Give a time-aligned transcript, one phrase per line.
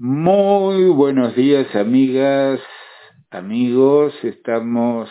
[0.00, 2.60] Muy buenos días amigas,
[3.30, 5.10] amigos, estamos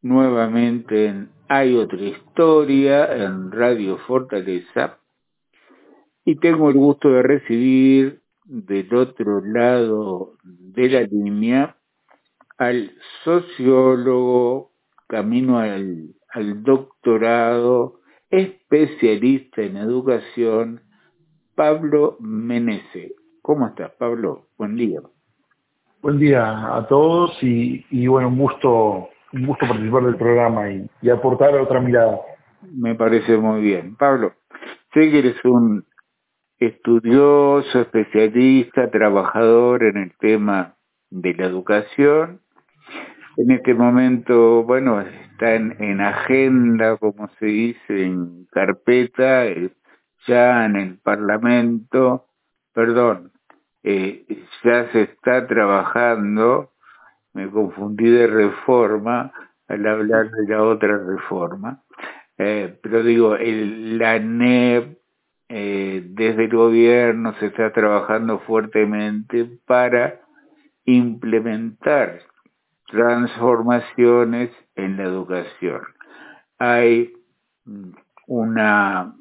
[0.00, 4.98] nuevamente en Hay otra historia en Radio Fortaleza
[6.24, 11.76] y tengo el gusto de recibir del otro lado de la línea
[12.58, 12.90] al
[13.22, 14.72] sociólogo
[15.06, 16.16] camino al,
[16.64, 18.00] doctorado,
[18.30, 20.80] especialista en educación,
[21.54, 23.21] Pablo Menese.
[23.42, 24.46] ¿Cómo estás, Pablo?
[24.56, 25.00] Buen día.
[26.00, 30.88] Buen día a todos y, y bueno, un gusto, un gusto participar del programa y,
[31.02, 32.20] y, aportar otra mirada.
[32.72, 33.96] Me parece muy bien.
[33.96, 34.34] Pablo,
[34.94, 35.84] sé que eres un
[36.60, 40.76] estudioso, especialista, trabajador en el tema
[41.10, 42.40] de la educación.
[43.36, 49.72] En este momento, bueno, está en, en agenda, como se dice, en carpeta, eh,
[50.28, 52.26] ya en el Parlamento,
[52.72, 53.31] perdón,
[53.82, 54.24] eh,
[54.62, 56.70] ya se está trabajando,
[57.32, 59.32] me confundí de reforma
[59.68, 61.82] al hablar de la otra reforma,
[62.38, 64.98] eh, pero digo, la NEP
[65.48, 70.20] eh, desde el gobierno se está trabajando fuertemente para
[70.84, 72.20] implementar
[72.86, 75.82] transformaciones en la educación.
[76.58, 77.12] Hay
[78.26, 79.14] una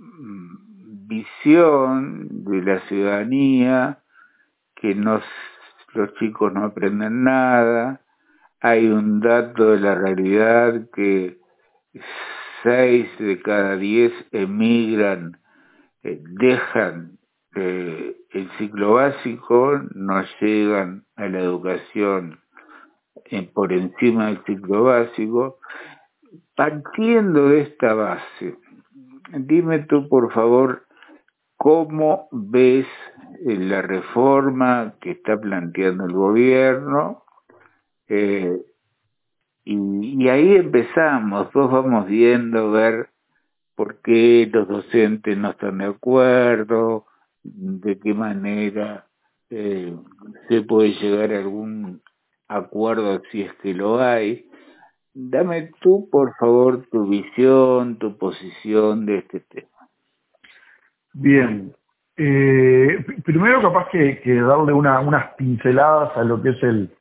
[1.07, 4.00] visión de la ciudadanía
[4.81, 5.21] que no,
[5.93, 8.01] los chicos no aprenden nada,
[8.59, 11.39] hay un dato de la realidad que
[12.63, 15.37] seis de cada diez emigran,
[16.03, 17.17] eh, dejan
[17.55, 22.39] eh, el ciclo básico, no llegan a la educación
[23.25, 25.59] eh, por encima del ciclo básico.
[26.55, 28.55] Partiendo de esta base,
[29.31, 30.85] dime tú por favor
[31.57, 32.87] cómo ves
[33.43, 37.23] la reforma que está planteando el gobierno
[38.07, 38.61] eh,
[39.63, 43.09] y, y, ahí empezamos, todos vamos viendo ver
[43.75, 47.05] por qué los docentes no están de acuerdo,
[47.43, 49.07] de qué manera
[49.49, 49.95] eh,
[50.47, 52.01] se puede llegar a algún
[52.47, 54.47] acuerdo si es que lo hay.
[55.13, 59.89] Dame tú, por favor, tu visión, tu posición de este tema.
[61.13, 61.73] Bien,
[62.17, 66.91] eh, primero capaz que, darle una, unas pinceladas a lo que es el,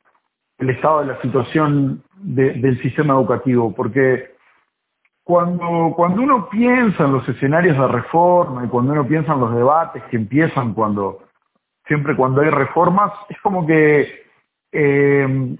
[0.59, 4.35] estado de la situación de, del sistema educativo, porque
[5.23, 9.55] cuando, cuando uno piensa en los escenarios de reforma y cuando uno piensa en los
[9.55, 11.23] debates que empiezan cuando
[11.87, 14.23] siempre cuando hay reformas, es como que
[14.71, 15.57] eh,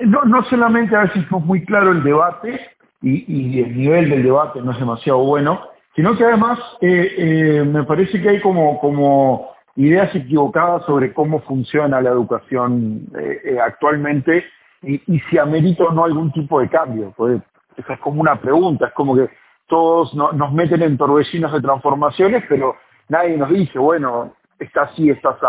[0.00, 2.60] no, no solamente a veces es muy claro el debate
[3.00, 5.60] y el nivel del debate no es demasiado bueno,
[5.94, 11.40] sino que además eh, eh, me parece que hay como, como ideas equivocadas sobre cómo
[11.42, 14.44] funciona la educación eh, actualmente
[14.82, 14.98] y,
[15.30, 17.12] si amerita o no algún tipo de cambio.
[17.16, 17.40] Pues,
[17.76, 19.28] esa es como una pregunta, es como que
[19.68, 22.76] todos no, nos meten en torbellinos de transformaciones, pero
[23.08, 25.46] nadie nos dice, bueno, está así, está así.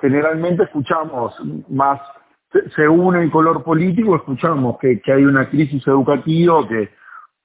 [0.00, 1.34] Generalmente escuchamos
[1.68, 2.00] más,
[2.76, 6.88] según el color político, escuchamos que, que hay una crisis educativa, que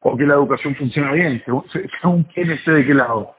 [0.03, 1.64] o que la educación funciona bien, según,
[2.02, 3.36] según quién esté de qué lado.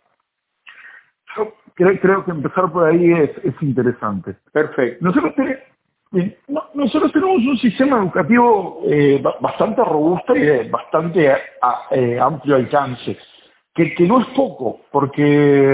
[1.37, 4.37] Yo creo, creo que empezar por ahí es, es interesante.
[4.53, 5.05] Perfecto.
[5.05, 5.59] Nosotros, tenemos,
[6.49, 11.39] no, nosotros tenemos un sistema educativo eh, bastante robusto y de bastante a,
[11.91, 13.17] eh, amplio alcance,
[13.75, 15.73] que, que no es poco, porque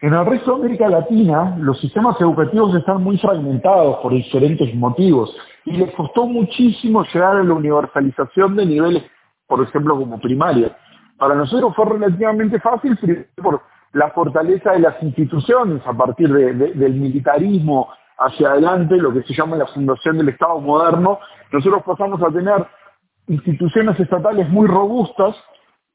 [0.00, 5.34] en el resto de América Latina los sistemas educativos están muy fragmentados por diferentes motivos
[5.64, 9.02] y les costó muchísimo llegar a la universalización de niveles
[9.48, 10.76] por ejemplo, como primaria.
[11.16, 12.96] Para nosotros fue relativamente fácil
[13.42, 17.88] por la fortaleza de las instituciones a partir de, de, del militarismo
[18.18, 21.18] hacia adelante, lo que se llama la fundación del Estado moderno.
[21.50, 22.66] Nosotros pasamos a tener
[23.26, 25.34] instituciones estatales muy robustas,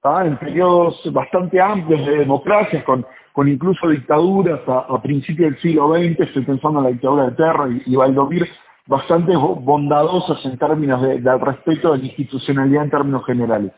[0.03, 5.93] en periodos bastante amplios de democracia, con, con incluso dictaduras a, a principios del siglo
[5.93, 8.45] XX, estoy pensando en la dictadura de Terra y, y Valdomir,
[8.87, 13.71] bastante bondadosas en términos de, respeto de la institucionalidad en términos generales.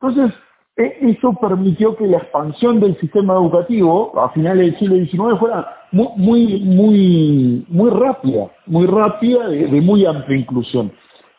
[0.00, 0.34] Entonces,
[0.76, 5.76] e, eso permitió que la expansión del sistema educativo a finales del siglo XIX fuera
[5.92, 10.90] muy, muy, muy, muy rápida, muy rápida, de, de, muy amplia inclusión.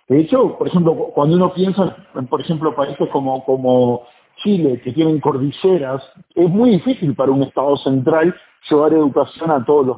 [0.07, 4.03] De hecho, por ejemplo, cuando uno piensa en, por ejemplo, países como, como
[4.43, 6.03] Chile, que tienen cordilleras,
[6.35, 8.35] es muy difícil para un Estado central
[8.69, 9.97] llevar educación a, todos los,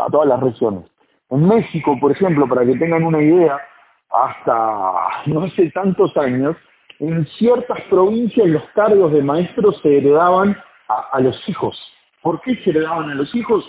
[0.00, 0.84] a todas las regiones.
[1.32, 3.58] En México, por ejemplo, para que tengan una idea,
[4.10, 6.56] hasta no hace tantos años,
[7.00, 10.56] en ciertas provincias los cargos de maestros se heredaban
[10.88, 11.76] a, los hijos.
[12.22, 13.68] ¿Por qué se heredaban a los hijos?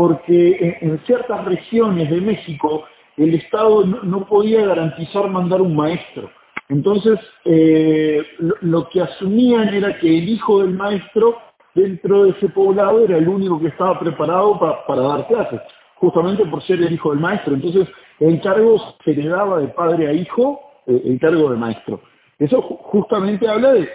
[0.00, 2.84] porque en, ciertas regiones de México
[3.18, 6.30] el Estado no, podía garantizar mandar un maestro.
[6.70, 11.36] Entonces, eh, lo, que asumían era que el hijo del maestro
[11.74, 15.60] dentro de ese poblado era el único que estaba preparado para dar clases,
[16.00, 17.54] justamente por ser el hijo del maestro.
[17.54, 17.86] Entonces,
[18.18, 22.00] el cargo se le daba de padre a hijo, eh, el cargo de maestro.
[22.38, 23.88] Eso justamente habla de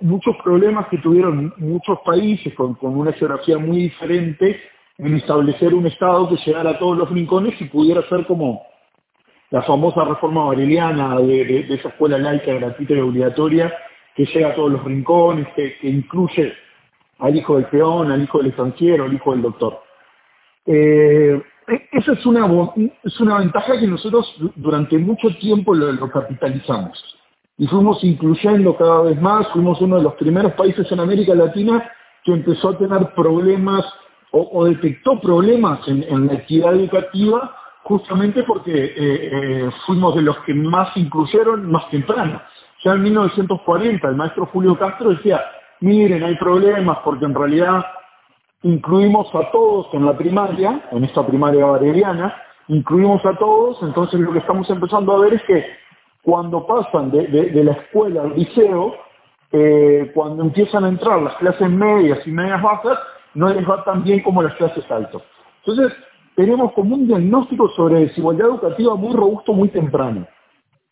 [0.00, 4.58] muchos problemas que tuvieron muchos países con, una geografía muy diferente
[4.96, 8.62] en establecer un Estado que llegara a todos los rincones y pudiera ser como
[9.50, 13.72] la famosa reforma vareliana de, esa escuela laica gratuita y obligatoria
[14.14, 16.54] que llega a todos los rincones, que, incluye
[17.18, 19.82] al hijo del peón, al hijo del estanciero, al hijo del doctor.
[20.66, 22.48] Eh, e, esa es una,
[23.02, 27.18] es una ventaja que nosotros durante mucho tiempo lo capitalizamos
[27.58, 31.90] y fuimos incluyendo cada vez más, fuimos uno de los primeros países en América Latina
[32.24, 33.84] que empezó a tener problemas
[34.32, 40.54] o, detectó problemas en, la equidad educativa justamente porque eh, eh, fuimos de los que
[40.54, 42.40] más incluyeron más temprano.
[42.82, 45.40] Ya en 1940 el maestro Julio Castro decía,
[45.80, 47.84] miren, hay problemas porque en realidad
[48.62, 52.34] incluimos a todos en la primaria, en esta primaria valeriana,
[52.68, 55.64] incluimos a todos, entonces lo que estamos empezando a ver es que
[56.22, 58.94] cuando pasan de, la escuela al liceo,
[59.50, 62.98] eh, cuando empiezan a entrar las clases medias y medias bajas,
[63.34, 65.22] no les va tan bien como las clases altas.
[65.64, 65.92] Entonces,
[66.34, 70.26] tenemos como un diagnóstico sobre desigualdad educativa muy robusto muy temprano.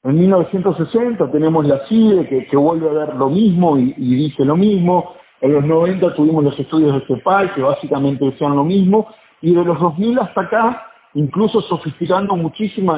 [0.02, 5.14] En 1960 tenemos la CIDE que, vuelve a ver lo mismo y, dice lo mismo.
[5.40, 9.08] En los 90 tuvimos los estudios de CEPAL que básicamente decían lo mismo.
[9.40, 12.94] Y de los 2000 hasta acá, incluso sofisticando muchísimo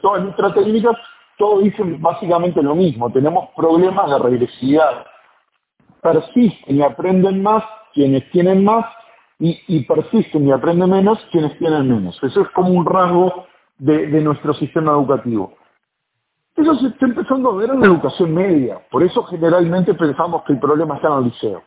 [0.00, 0.96] todas nuestras técnicas,
[1.36, 5.04] todos dicen básicamente lo mismo, tenemos problemas de regresividad.
[6.00, 8.86] Persisten y aprenden más quienes tienen más
[9.38, 12.18] y, persisten y aprenden menos quienes tienen menos.
[12.22, 13.46] Eso es como un rasgo
[13.78, 15.54] de, nuestro sistema educativo.
[16.56, 18.80] Eso se está empezando a ver en la educación media.
[18.90, 21.62] Por eso generalmente pensamos que el problema está en el liceo.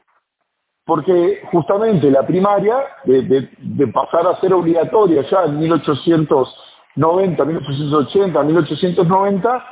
[0.88, 6.64] Porque justamente la primaria, de, pasar a ser obligatoria ya en 1800
[6.96, 9.66] 90, 1880, 1890,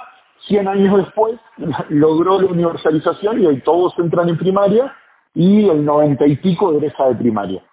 [0.48, 1.40] 100 años después
[1.90, 4.94] logró la universalización y hoy todos entran en primaria
[5.34, 7.64] y el 90 y pico derecha de primaria.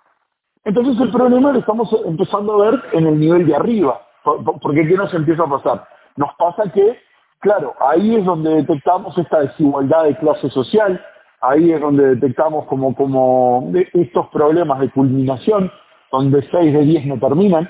[0.64, 4.00] Entonces el problema lo estamos empezando a ver en el nivel de arriba.
[4.22, 5.86] Porque ¿qué nos empieza a pasar?
[6.16, 6.98] Nos pasa que,
[7.40, 11.04] claro, ahí es donde detectamos esta desigualdad de clase social,
[11.42, 15.70] ahí es donde detectamos como, estos problemas de culminación,
[16.10, 17.68] donde 6 de 10 no terminan,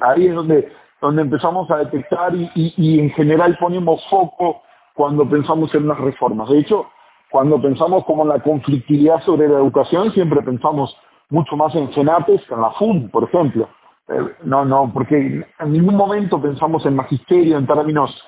[0.00, 4.62] ahí es donde empezamos a detectar y, en general ponemos foco
[4.94, 6.48] cuando pensamos en unas reformas.
[6.48, 6.86] De hecho,
[7.30, 10.96] cuando pensamos como la conflictividad sobre la educación, siempre pensamos
[11.30, 13.68] mucho más en CENAPES que en la FUN, por ejemplo.
[14.08, 18.18] Eh, no, no, porque en ningún momento pensamos en magisterio en términos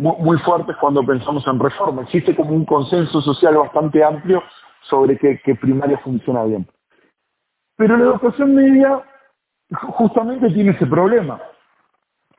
[0.00, 2.02] muy, fuertes cuando pensamos en reforma.
[2.02, 4.42] Existe como un consenso social bastante amplio
[4.82, 6.66] sobre que, primaria funciona bien.
[7.76, 9.02] Pero la educación media
[9.70, 11.40] justamente tiene ese problema.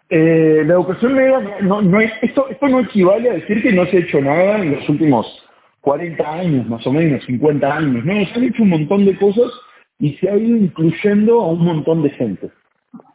[0.10, 3.98] Eh, la educación media, no, no esto, esto no equivale a decir que no se
[3.98, 5.26] ha hecho nada en los últimos
[5.82, 8.04] 40 años, más o menos, 50 años.
[8.04, 9.52] No, se han hecho un montón de cosas
[10.00, 12.50] y se ha ido incluyendo a un montón de gente.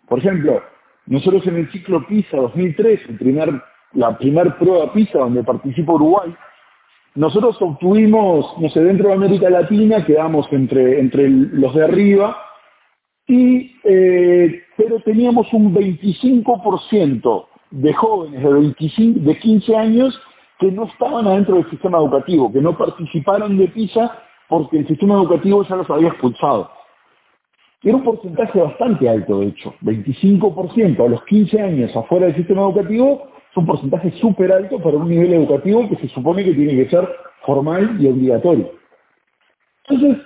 [0.08, 0.62] Por ejemplo,
[1.06, 3.62] nosotros en el ciclo PISA 2003, el primer,
[3.96, 6.34] la primer prueba PISA donde participa Uruguay,
[7.14, 12.36] nosotros obtuvimos, no sé, dentro de América Latina quedamos entre, entre los de arriba
[13.26, 20.20] y, eh, pero teníamos un 25% de jóvenes de, 25, de 15 años
[20.58, 25.14] que no estaban adentro del sistema educativo, que no participaron de PISA porque el sistema
[25.14, 26.70] educativo ya los había expulsado.
[27.86, 29.72] Era un porcentaje bastante alto, de hecho.
[29.82, 34.96] 25% a los 15 años afuera del sistema educativo es un porcentaje súper alto para
[34.96, 37.08] un nivel educativo que se supone que tiene que ser
[37.44, 38.72] formal y obligatorio.
[39.88, 40.20] Entonces,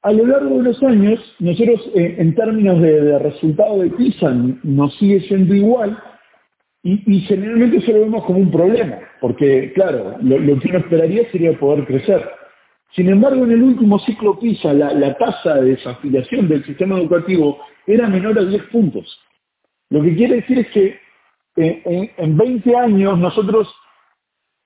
[0.00, 4.96] a lo largo de los años, nosotros eh, en términos de, resultado de PISA nos
[4.96, 5.98] sigue siendo igual
[6.82, 11.52] y, generalmente eso lo vemos como un problema, porque claro, lo, que uno esperaría sería
[11.58, 12.37] poder crecer.
[12.92, 18.08] Sin embargo, en el último ciclo PISA, la, tasa de desafiliación del sistema educativo era
[18.08, 19.20] menor a 10 puntos.
[19.90, 20.98] Lo que quiere decir es que
[21.56, 23.68] eh, en, en 20 años nosotros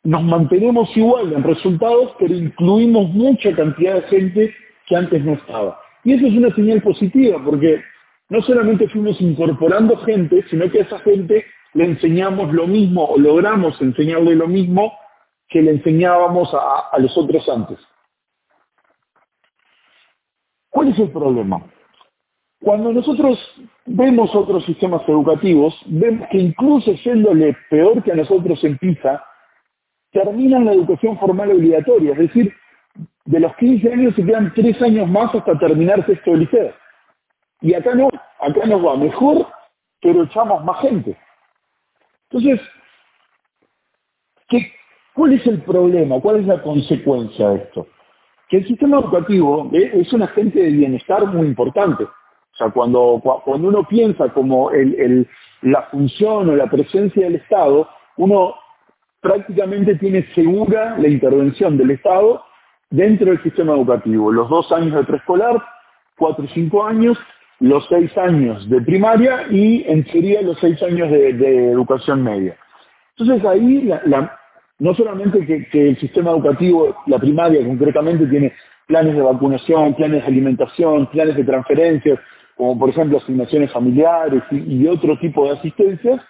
[0.05, 4.55] nos mantenemos igual en resultados, pero incluimos mucha cantidad de gente
[4.87, 5.81] que antes no estaba.
[6.05, 7.81] Y eso es una señal positiva, porque
[8.29, 13.19] no solamente fuimos incorporando gente, sino que a esa gente le enseñamos lo mismo, o
[13.19, 14.93] logramos enseñarle lo mismo
[15.49, 17.79] que le enseñábamos a, a los otros antes.
[20.73, 21.63] ¿Cuál es el problema?
[22.63, 23.39] Cuando nosotros
[23.85, 29.23] vemos otros sistemas educativos, vemos que incluso siéndole peor que a nosotros en PISA,
[30.13, 32.55] terminan la educación formal obligatoria, es decir,
[33.27, 36.73] de los 15 años se quedan 3 años más hasta terminar sexto de liceo.
[37.61, 38.09] Y acá no,
[38.41, 39.47] acá nos va mejor,
[40.01, 41.19] pero echamos más gente.
[42.31, 42.67] Entonces,
[44.49, 44.73] ¿qué,
[45.15, 46.19] ¿cuál es el problema?
[46.19, 47.87] ¿Cuál es la consecuencia de esto?
[48.53, 52.05] Que el sistema educativo es un agente de bienestar muy importante.
[52.05, 55.27] O sea, cuando, cuando uno piensa como el,
[55.63, 58.55] la función o la presencia del Estado, uno
[59.23, 62.45] prácticamente tiene segura la intervención del Estado
[62.91, 64.31] dentro del sistema educativo.
[64.31, 65.57] Los dos años de preescolar,
[66.19, 67.17] cuatro y cinco años,
[67.59, 72.55] los seis años de primaria y en teoría los seis años de, educación media.
[73.17, 73.91] Entonces ahí
[74.83, 78.53] no solamente que, el sistema educativo, la primaria concretamente, tiene
[78.89, 82.19] planes de vacunación, planes de alimentación, planes de transferencias,
[82.57, 86.21] como por ejemplo asignaciones familiares y, otro tipo de asistencias,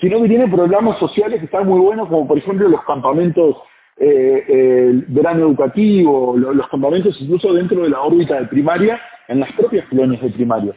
[0.00, 3.56] sino que tiene programas sociales que están muy buenos, como por ejemplo los campamentos
[3.98, 9.52] eh, eh verano educativo, los, campamentos incluso dentro de la órbita de primaria, en las
[9.52, 10.72] propias colonias de primaria.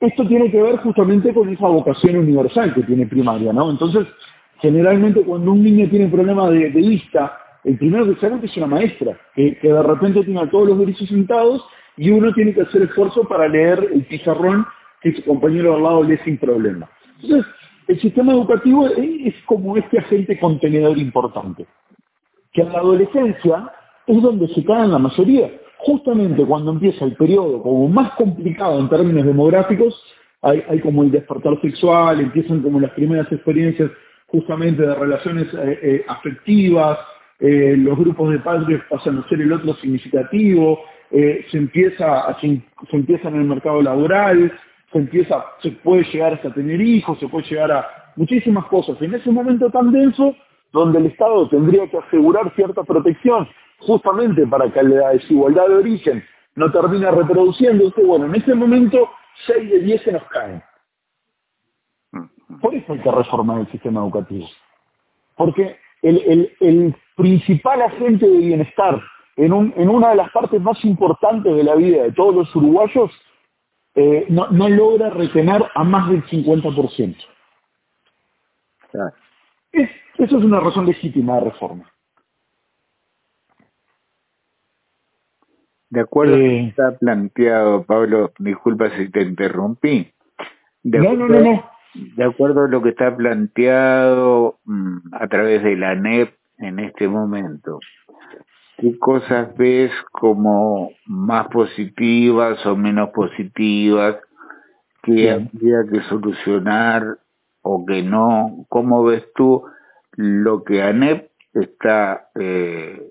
[0.00, 3.70] Esto tiene que ver justamente con esa vocación universal que tiene primaria, ¿no?
[3.70, 4.08] Entonces,
[4.60, 9.18] generalmente cuando un niño tiene problemas de, vista, el primero que se es una maestra,
[9.34, 11.64] que, de repente tiene a todos los gurises sentados
[11.96, 14.66] y uno tiene que hacer esfuerzo para leer el pizarrón
[15.00, 16.88] que su compañero al lado lee sin problema.
[17.20, 17.46] Entonces,
[17.86, 21.66] el sistema educativo es como este agente contenedor importante,
[22.52, 23.72] que en la adolescencia
[24.06, 25.50] es donde se caen la mayoría.
[25.78, 30.02] Justamente cuando empieza el periodo como más complicado en términos demográficos,
[30.42, 33.90] hay, como el despertar sexual, empiezan como las primeras experiencias
[34.28, 36.98] justamente de relaciones eh, eh, afectivas,
[37.40, 40.80] eh, los grupos de padres pasan a ser el otro significativo,
[41.10, 42.60] se empieza se,
[42.92, 44.52] empieza en el mercado laboral,
[44.92, 49.00] se empieza, se puede llegar hasta tener hijos, se puede llegar a muchísimas cosas.
[49.00, 50.36] En ese momento tan denso,
[50.70, 56.22] donde el Estado tendría que asegurar cierta protección, justamente para que la desigualdad de origen
[56.56, 59.08] no termine reproduciéndose, bueno, en ese momento
[59.46, 60.62] 6 de 10 se nos caen.
[62.60, 64.46] Por eso hay que reformar el sistema educativo.
[65.36, 69.00] Porque el, el principal agente de bienestar
[69.38, 73.10] en, una de las partes más importantes de la vida de todos los uruguayos,
[73.94, 77.16] eh, no, logra retener a más del 50%.
[79.70, 81.92] Es, eso es una razón legítima de reforma.
[85.90, 90.12] De acuerdo a lo que eh, está planteado, Pablo, disculpa si te interrumpí.
[90.82, 91.70] no, no, no, no.
[91.94, 97.08] De acuerdo a lo que está planteado mm, a través de la NEP en este
[97.08, 97.80] momento,
[98.78, 104.18] ¿Qué cosas ves como más positivas o menos positivas
[105.02, 107.18] que habría que solucionar
[107.62, 108.66] o que no?
[108.68, 109.64] ¿Cómo ves tú
[110.14, 113.10] lo que ANEP está eh,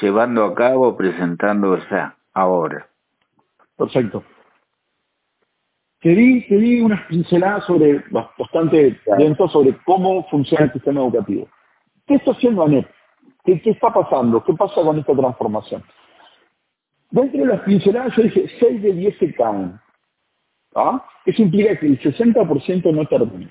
[0.00, 2.88] llevando a cabo, presentando ya ahora?
[3.76, 4.24] Perfecto.
[6.00, 11.48] Te di, unas pinceladas sobre, bastante lento sobre cómo funciona el sistema educativo.
[12.06, 12.86] ¿Qué está haciendo ANEP?
[13.44, 14.42] ¿Qué, está pasando?
[14.44, 15.82] ¿Qué pasa con esta transformación?
[17.10, 19.80] Dentro de las pinceladas yo dije 6 de 10 se caen.
[20.74, 21.04] ¿Ah?
[21.24, 23.50] Eso implica que el 60% no termina.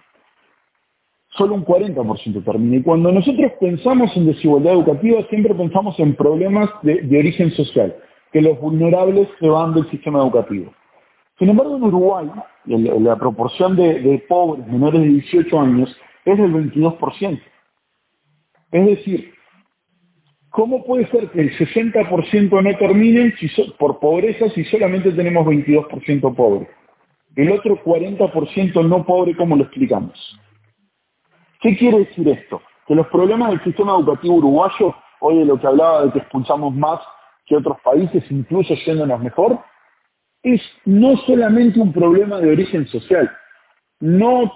[1.30, 2.78] Solo un 40% termina.
[2.78, 7.96] Y cuando nosotros pensamos en desigualdad educativa, siempre pensamos en problemas de, origen social,
[8.32, 10.74] que los vulnerables se van del sistema educativo.
[11.38, 12.32] Sin embargo, en Uruguay,
[12.66, 17.42] la, proporción de, pobres menores de 18 años es del 22%.
[18.72, 19.38] Es decir,
[20.58, 23.32] ¿Cómo puede ser que el 60% no termine
[23.78, 26.68] por pobreza si solamente tenemos 22% pobre?
[27.36, 30.40] El otro 40% no pobre, ¿cómo lo explicamos?
[31.62, 32.60] ¿Qué quiere decir esto?
[32.88, 36.74] Que los problemas del sistema educativo uruguayo, hoy de lo que hablaba de que expulsamos
[36.74, 37.02] más
[37.46, 39.60] que otros países, incluso yéndonos mejor,
[40.54, 43.30] es no solamente un problema de origen social,
[44.00, 44.52] no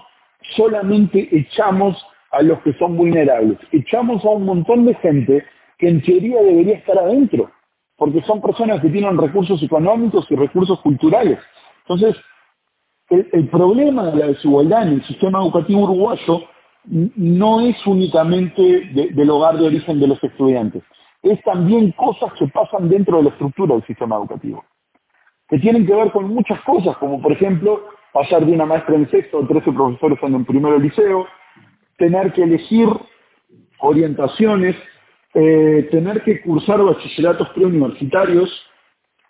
[0.56, 1.96] solamente echamos
[2.30, 5.44] a los que son vulnerables, echamos a un montón de gente
[5.78, 7.50] que en teoría debería estar adentro,
[7.96, 11.38] porque son personas que tienen recursos económicos y recursos culturales.
[11.86, 12.16] Entonces,
[13.10, 16.42] el, problema de la desigualdad en el sistema educativo uruguayo
[16.84, 18.62] no es únicamente
[19.12, 20.82] del hogar de origen de los estudiantes,
[21.22, 24.64] es también cosas que pasan dentro de la estructura del sistema educativo,
[25.52, 29.08] que tienen que ver con muchas cosas, como por ejemplo pasar de una maestra en
[29.10, 31.26] sexto a 13 profesores en el primer liceo,
[31.98, 32.88] tener que elegir
[33.80, 34.74] orientaciones
[35.34, 38.50] eh, tener que cursar bachilleratos preuniversitarios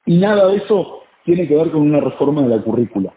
[0.05, 3.13] y nada de eso tiene que ver con una reforma de la currícula.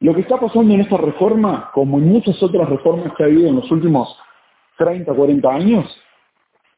[0.00, 3.48] Lo que está pasando en esta reforma, como en muchas otras reformas que ha habido
[3.48, 4.16] en los últimos
[4.78, 6.00] 30, 40 años,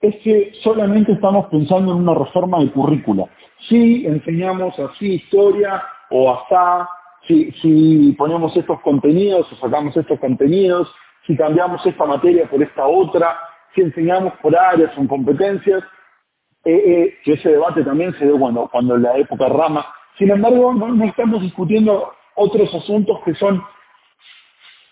[0.01, 3.25] es que solamente estamos pensando en una reforma de currícula.
[3.69, 6.89] Si enseñamos así historia o asá,
[7.27, 10.89] si, si ponemos estos contenidos o sacamos estos contenidos,
[11.27, 13.39] si cambiamos esta materia por esta otra,
[13.75, 15.83] si enseñamos por áreas o competencias,
[16.65, 19.87] eh, eh, que ese debate también se dio cuando, cuando la época Rama.
[20.17, 23.63] Sin embargo, no, estamos discutiendo otros asuntos que son,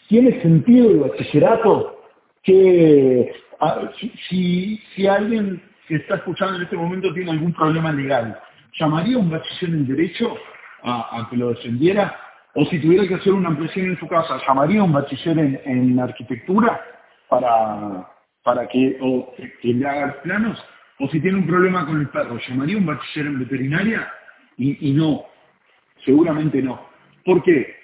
[0.08, 2.00] ¿tiene sentido el bachillerato?
[2.42, 3.90] Que ah,
[4.28, 8.38] si, si alguien que está escuchando en este momento tiene algún problema legal,
[8.78, 10.36] ¿llamaría un bachiller en derecho
[10.82, 12.16] a, que lo defendiera?
[12.54, 16.80] O si tuviera que hacer una ampliación en su casa, ¿llamaría un bachiller en, arquitectura
[17.28, 18.08] para,
[18.42, 18.98] para que,
[19.60, 20.62] que le haga planos?
[20.98, 24.12] O si tiene un problema con el perro, ¿llamaría un bachiller en veterinaria?
[24.58, 25.26] Y, no,
[26.04, 26.80] seguramente no.
[27.24, 27.76] ¿Por qué?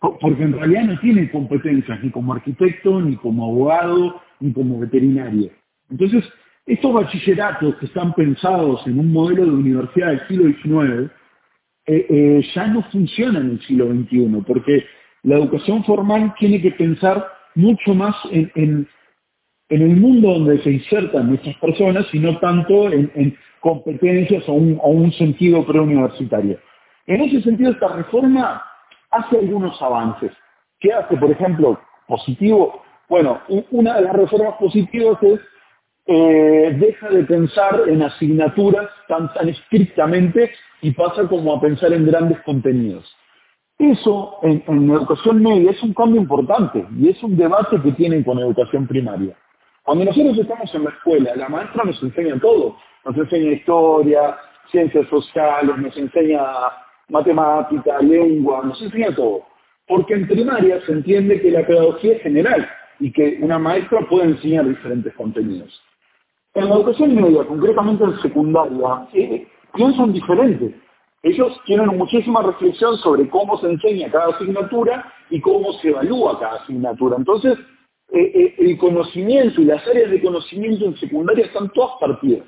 [0.00, 5.50] Porque en realidad no tiene competencias ni como arquitecto, ni como abogado, ni como veterinario.
[5.90, 6.24] Entonces,
[6.64, 11.12] estos bachilleratos que están pensados en un modelo de universidad del siglo XIX,
[11.86, 14.84] eh, eh, ya no funcionan en el siglo XXI, porque
[15.24, 18.88] la educación formal tiene que pensar mucho más en
[19.70, 25.12] en el mundo donde se insertan nuestras personas y no tanto en, competencias o un,
[25.12, 26.58] sentido preuniversitario.
[27.06, 28.62] En ese sentido, esta reforma
[29.10, 30.32] hace algunos avances.
[30.78, 32.82] ¿Qué hace, por ejemplo, positivo?
[33.08, 33.40] Bueno,
[33.70, 35.40] una de las reformas positivas es
[36.06, 40.50] eh, deja de pensar en asignaturas tan, tan estrictamente
[40.80, 43.04] y pasa como a pensar en grandes contenidos.
[43.78, 48.24] Eso en, en educación media es un cambio importante y es un debate que tienen
[48.24, 49.36] con educación primaria.
[49.84, 52.76] Cuando nosotros estamos en la escuela, la maestra nos enseña todo.
[53.04, 54.36] Nos enseña historia,
[54.70, 56.42] ciencias sociales, nos enseña
[57.10, 59.42] matemática, lengua, nos enseña todo.
[59.86, 62.68] Porque en primaria se entiende que la pedagogía es general
[63.00, 65.82] y que una maestra puede enseñar diferentes contenidos.
[66.54, 70.74] En la educación media, concretamente en secundaria, eh, piensan diferente.
[71.22, 76.62] Ellos tienen muchísima reflexión sobre cómo se enseña cada asignatura y cómo se evalúa cada
[76.62, 77.16] asignatura.
[77.18, 77.58] Entonces,
[78.12, 82.46] eh, eh, el conocimiento y las áreas de conocimiento en secundaria están todas partidas.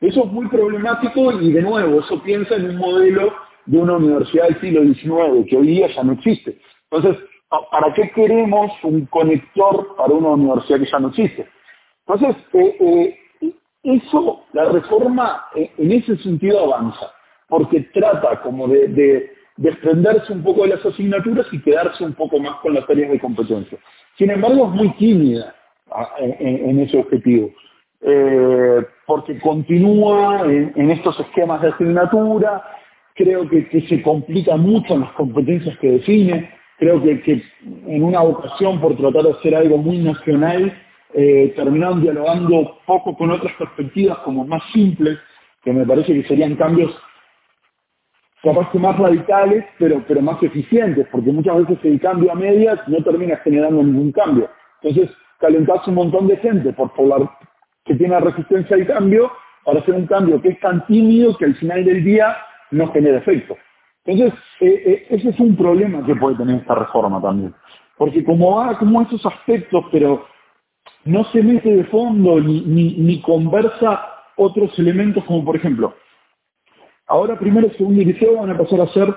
[0.00, 3.32] Eso es muy problemático y de nuevo, eso piensa en un modelo
[3.64, 6.58] de una universidad del siglo XIX que hoy día ya no existe.
[6.90, 7.22] Entonces,
[7.70, 11.48] ¿para qué queremos un conector para una universidad que ya no existe?
[12.06, 13.18] Entonces, eh,
[13.82, 17.12] eso, la reforma en ese sentido avanza,
[17.48, 22.56] porque trata como de desprenderse un poco de las asignaturas y quedarse un poco más
[22.60, 23.78] con las áreas de competencia.
[24.18, 25.54] Sin embargo, es muy tímida
[25.90, 27.50] ah, en, ese objetivo,
[28.02, 32.62] eh, porque continúa en, estos esquemas de asignatura,
[33.14, 37.42] creo que, se complica mucho en las competencias que define, creo que,
[37.86, 40.72] en una vocación por tratar de hacer algo muy nacional,
[41.14, 45.18] eh, terminaron dialogando poco con otras perspectivas como más simples,
[45.64, 46.94] que me parece que serían cambios
[48.42, 52.78] capaz que más radicales, pero, pero más eficientes, porque muchas veces el cambio a medias
[52.86, 54.48] no termina generando ningún cambio.
[54.82, 57.28] Entonces, calentás un montón de gente por poblar
[57.86, 59.32] que tiene resistencia al cambio
[59.64, 62.36] para hacer un cambio que es tan tímido que al final del día
[62.70, 63.56] no genera efecto.
[64.04, 67.54] Entonces, eh, eh, ese es un problema que puede tener esta reforma también.
[67.96, 70.26] Porque como va como esos aspectos, pero
[71.04, 75.94] no se mete de fondo ni, ni, conversa otros elementos como por ejemplo,
[77.08, 79.14] Ahora primero, segundo y liceo van a pasar a ser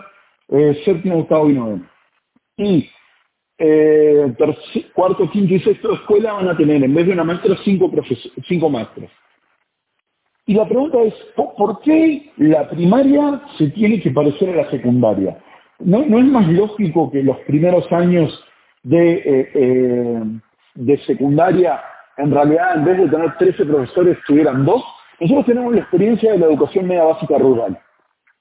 [0.50, 1.90] eh, séptimo, octavo y noveno.
[2.58, 2.90] Y
[3.60, 4.34] eh,
[4.94, 7.92] cuarto, quinto y sexto escuela van a tener, en vez de una maestra, cinco,
[8.48, 9.12] cinco maestros.
[10.46, 15.38] Y la pregunta es, ¿por qué la primaria se tiene que parecer a la secundaria?
[15.80, 18.44] ¿No, es más lógico que los primeros años
[18.82, 20.24] de, eh,
[20.76, 21.80] de secundaria,
[22.18, 24.84] en realidad, en vez de tener 13 profesores, tuvieran dos?
[25.20, 27.78] Nosotros tenemos la experiencia de la educación media básica rural,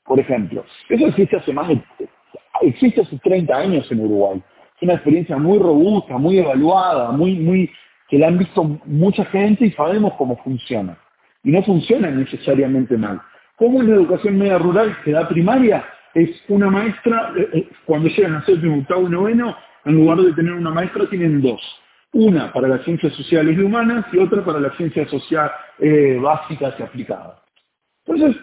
[0.05, 0.65] por ejemplo.
[0.89, 1.83] Eso existe hace más de,
[2.63, 4.43] existe hace 30 años en Uruguay.
[4.81, 7.71] Una experiencia muy robusta, muy evaluada, muy, muy,
[8.09, 10.97] que la han visto mucha gente y sabemos cómo funciona.
[11.43, 13.21] Y no funciona necesariamente mal.
[13.57, 15.85] ¿Cómo es la educación media rural que da primaria?
[16.15, 20.33] Es una maestra, eh, eh, cuando llegan a séptimo, octavo y noveno, en lugar de
[20.33, 21.61] tener una maestra, tienen dos.
[22.13, 26.75] Una para las ciencias sociales y humanas y otra para las ciencias sociales eh, básicas
[26.79, 27.39] y aplicadas.
[28.07, 28.41] Entonces,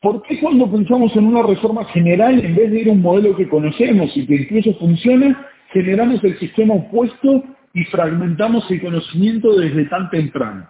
[0.00, 3.36] ¿por qué cuando pensamos en una reforma general, en vez de ir a un modelo
[3.36, 9.84] que conocemos y que incluso funciona, generamos el sistema opuesto y fragmentamos el conocimiento desde
[9.86, 10.68] tan temprano?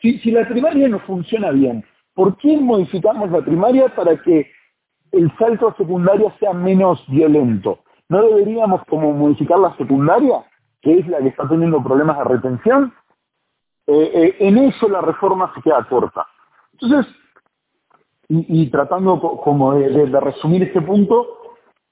[0.00, 4.50] Si, si la primaria no funciona bien, ¿por qué modificamos la primaria para que
[5.12, 7.80] el salto a secundaria sea menos violento?
[8.08, 10.44] ¿No deberíamos como modificar la secundaria,
[10.82, 12.92] que es la que está teniendo problemas de retención?
[13.86, 16.26] Eh, eh, en eso la reforma se queda corta.
[16.72, 17.06] Entonces,
[18.28, 21.38] y, tratando como de, resumir este punto,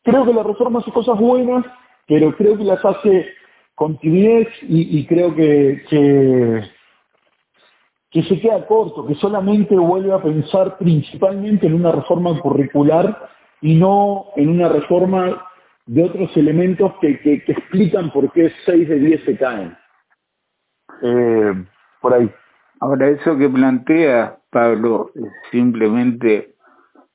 [0.02, 1.64] creo que la reforma hace cosas buenas,
[2.06, 3.26] pero creo que las hace
[3.74, 6.62] con timidez y, creo que, que,
[8.10, 13.28] que se queda corto, que solamente vuelve a pensar principalmente en una reforma curricular
[13.60, 15.46] y no en una reforma
[15.86, 19.76] de otros elementos que, que, explican por qué 6 de 10 se caen.
[21.02, 21.64] Eh,
[22.00, 22.30] por ahí.
[22.80, 26.54] Ahora, eso que plantea Pablo es simplemente,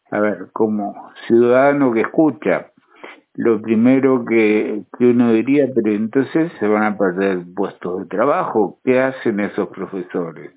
[0.10, 2.72] a ver, como ciudadano que escucha,
[3.36, 8.80] lo primero que, uno diría, pero entonces se van a perder puestos de trabajo.
[8.84, 10.52] ¿Qué hacen esos profesores?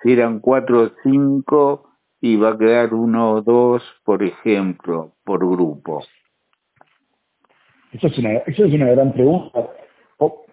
[0.00, 1.90] Si eran cuatro o cinco
[2.20, 6.04] y va a quedar uno o dos, por ejemplo, por grupo.
[7.90, 9.68] Esa es una, es gran pregunta.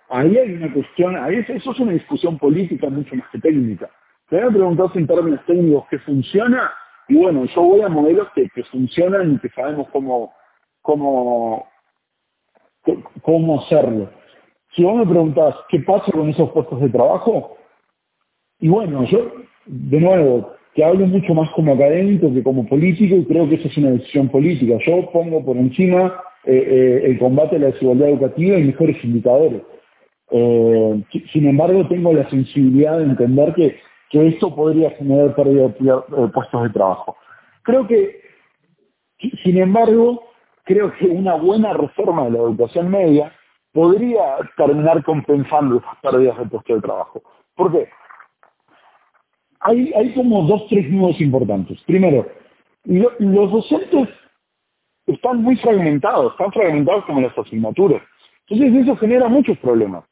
[0.09, 3.87] ahí hay una cuestión, ahí eso es una discusión política mucho más que técnica.
[4.29, 6.71] Te han preguntado en términos técnicos qué funciona,
[7.07, 10.33] y bueno, yo voy a modelos que, que funcionan y que sabemos cómo,
[10.81, 11.67] cómo,
[13.21, 14.09] cómo hacerlo.
[14.75, 17.57] Si vos me preguntás qué pasa con esos puestos de trabajo,
[18.59, 19.31] y bueno, yo,
[19.65, 23.67] de nuevo, que hablo mucho más como académico que como político y creo que esa
[23.67, 24.77] es una decisión política.
[24.85, 29.63] Yo pongo por encima eh, eh, el combate a la desigualdad educativa y mejores indicadores.
[30.29, 33.75] Eh, sin embargo, tengo la sensibilidad de entender que,
[34.09, 37.17] que esto podría generar pérdida de puestos de trabajo.
[37.63, 38.21] Creo que,
[39.43, 40.23] sin embargo,
[40.63, 43.33] creo que una buena reforma de la educación media
[43.73, 47.21] podría terminar compensando esas pérdidas de puestos de trabajo.
[47.55, 47.89] ¿Por qué?
[49.59, 51.81] Hay, hay como dos, tres nudos importantes.
[51.83, 52.27] Primero,
[52.85, 54.09] los docentes
[55.07, 58.01] están muy fragmentados, están fragmentados como las asignaturas.
[58.47, 60.05] Entonces eso genera muchos problemas.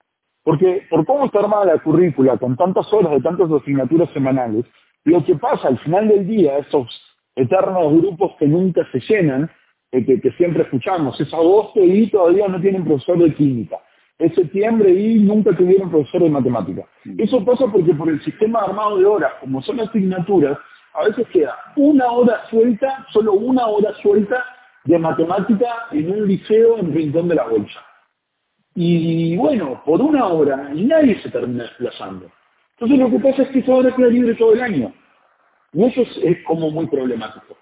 [0.46, 4.64] Porque por cómo está armada la currícula, con tantas horas de tantas asignaturas semanales,
[5.04, 6.88] lo que pasa al final del día, esos
[7.36, 9.50] eternos grupos que nunca se llenan,
[9.92, 13.78] eh, que, siempre escuchamos, es agosto y todavía no tienen profesor de química,
[14.20, 16.84] es septiembre y nunca tuvieron profesor de matemática.
[17.18, 20.60] Eso pasa porque por el sistema armado de horas, como son asignaturas,
[20.94, 24.46] a veces queda una hora suelta, solo una hora suelta
[24.84, 27.80] de matemática en un liceo en Rincón de la Bolsa.
[28.76, 32.30] Y bueno, por una hora y nadie se termina desplazando.
[32.72, 34.94] Entonces lo que pasa es que esa hora queda libre todo el año.
[35.72, 37.58] Y eso es, como muy problemático.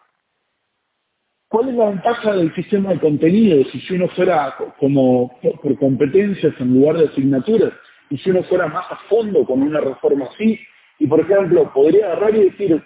[1.47, 6.73] ¿Cuál es la ventaja del sistema de contenidos si uno fuera como por competencias en
[6.73, 7.73] lugar de asignaturas?
[8.09, 10.59] Y si uno fuera más a fondo con una reforma así,
[10.97, 12.83] y por ejemplo, podría agarrar y decir,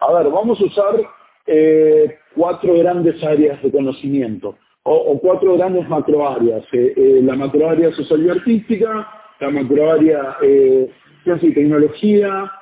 [0.00, 1.00] a ver, vamos a usar
[1.46, 4.58] eh, cuatro grandes áreas de conocimiento
[4.92, 6.64] o, cuatro grandes macroáreas.
[6.72, 10.90] Eh, eh, la macroárea social y artística, la macroárea eh,
[11.22, 12.52] ciencia y tecnología,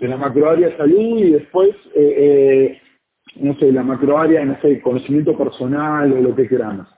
[0.00, 1.70] la macroárea salud y después,
[3.36, 6.88] no sé, la macroárea, no sé, conocimiento personal o lo que queramos.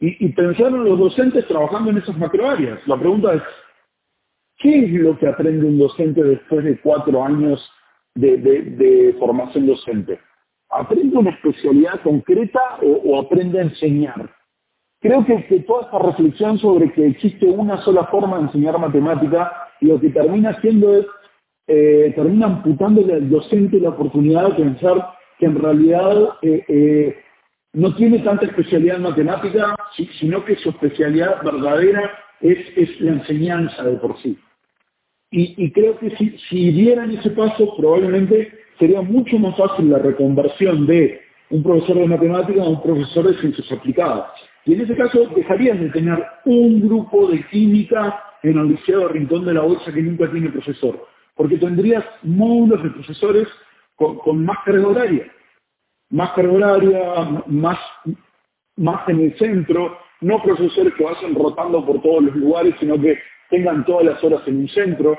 [0.00, 2.80] Y, y pensaron los docentes trabajando en esas macroáreas.
[2.86, 3.42] La pregunta es,
[4.58, 7.70] ¿qué es lo que aprende un docente después de cuatro años
[8.16, 10.18] de formación docente?
[10.70, 14.30] Aprende una especialidad concreta o, aprende a enseñar.
[15.00, 20.00] Creo que, toda esta reflexión sobre que existe una sola forma de enseñar matemática, lo
[20.00, 21.06] que termina haciendo es,
[21.68, 27.16] eh, termina amputándole al docente la oportunidad de pensar que en realidad eh, eh,
[27.74, 29.76] no tiene tanta especialidad matemática,
[30.18, 34.38] sino que su especialidad verdadera es la enseñanza de por sí.
[35.38, 40.86] Y, creo que si, si dieran ese paso, probablemente sería mucho más fácil la reconversión
[40.86, 41.20] de
[41.50, 44.30] un profesor de matemáticas a un profesor de ciencias aplicadas.
[44.64, 49.08] Y en ese caso dejarías de tener un grupo de química en el Liceo de
[49.08, 53.46] Rincón de la Bolsa que nunca tiene profesor, porque tendrías módulos de profesores
[53.94, 55.30] con, más carga horaria,
[56.08, 57.78] más carga horaria, más,
[58.76, 63.16] más en el centro, no profesores que vayan rotando por todos los lugares, sino que
[63.48, 65.16] tengan todas las horas en un centro.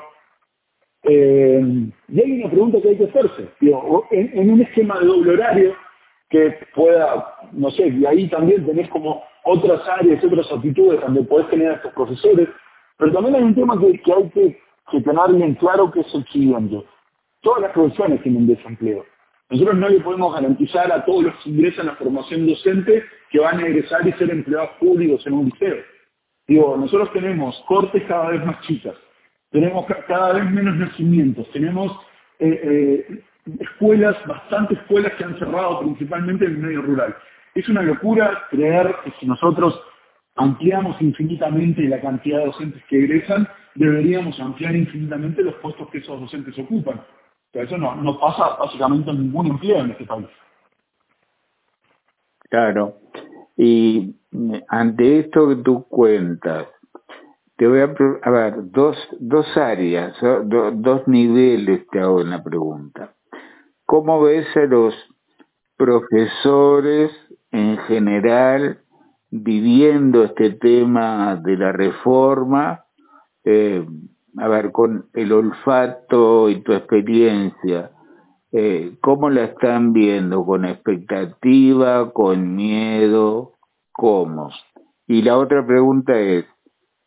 [1.04, 1.62] Eh,
[2.08, 3.48] y hay una pregunta que hay que hacerse.
[4.10, 5.74] en, un esquema de doble horario
[6.28, 11.48] que pueda, no sé, y ahí también tenés como otras áreas, otras actitudes donde podés
[11.48, 12.50] tener a estos profesores,
[12.98, 16.84] pero también hay un tema que, hay que, tener bien claro que es el.
[17.40, 19.06] Todas las profesiones tienen desempleo.
[19.50, 23.58] Nosotros no le podemos garantizar a todos los que ingresan a formación docente que van
[23.58, 25.76] a egresar y ser empleados públicos en un liceo.
[26.46, 28.94] Digo, nosotros tenemos cortes cada vez más chicas,
[29.50, 31.92] tenemos cada vez menos nacimientos, tenemos
[32.38, 33.22] eh, eh,
[33.60, 37.14] escuelas, bastantes escuelas que han cerrado principalmente en el medio rural.
[37.54, 39.80] Es una locura creer que si nosotros
[40.36, 46.20] ampliamos infinitamente la cantidad de docentes que egresan, deberíamos ampliar infinitamente los puestos que esos
[46.20, 47.00] docentes ocupan.
[47.52, 50.26] Pero eso no, no pasa básicamente en ningún empleo en este país.
[52.50, 52.98] Claro.
[53.56, 54.14] Y
[54.68, 56.68] ante esto que tú cuentas,
[57.56, 63.14] te voy a, a ver, dos, dos áreas, dos niveles te hago en la pregunta.
[63.84, 64.94] ¿Cómo ves a los
[65.76, 67.10] profesores
[67.50, 68.80] en general
[69.30, 72.84] viviendo este tema de la reforma?
[73.44, 73.84] Eh,
[74.36, 77.90] a ver, con el olfato y tu experiencia,
[78.52, 80.44] eh, ¿cómo la están viendo?
[80.44, 82.12] ¿Con expectativa?
[82.12, 83.54] ¿Con miedo?
[83.92, 84.50] ¿Cómo?
[85.06, 86.44] Y la otra pregunta es,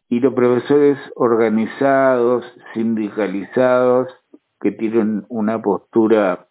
[0.10, 4.08] ¿y los profesores organizados, sindicalizados,
[4.60, 6.48] que tienen una postura,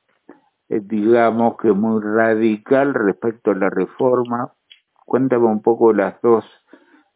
[0.68, 4.52] eh, digamos que muy radical respecto a la reforma?
[5.06, 6.44] Cuéntame un poco las dos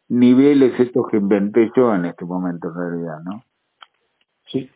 [0.09, 3.43] niveles estos que inventé yo en este momento en realidad, ¿no?
[4.47, 4.69] Sí.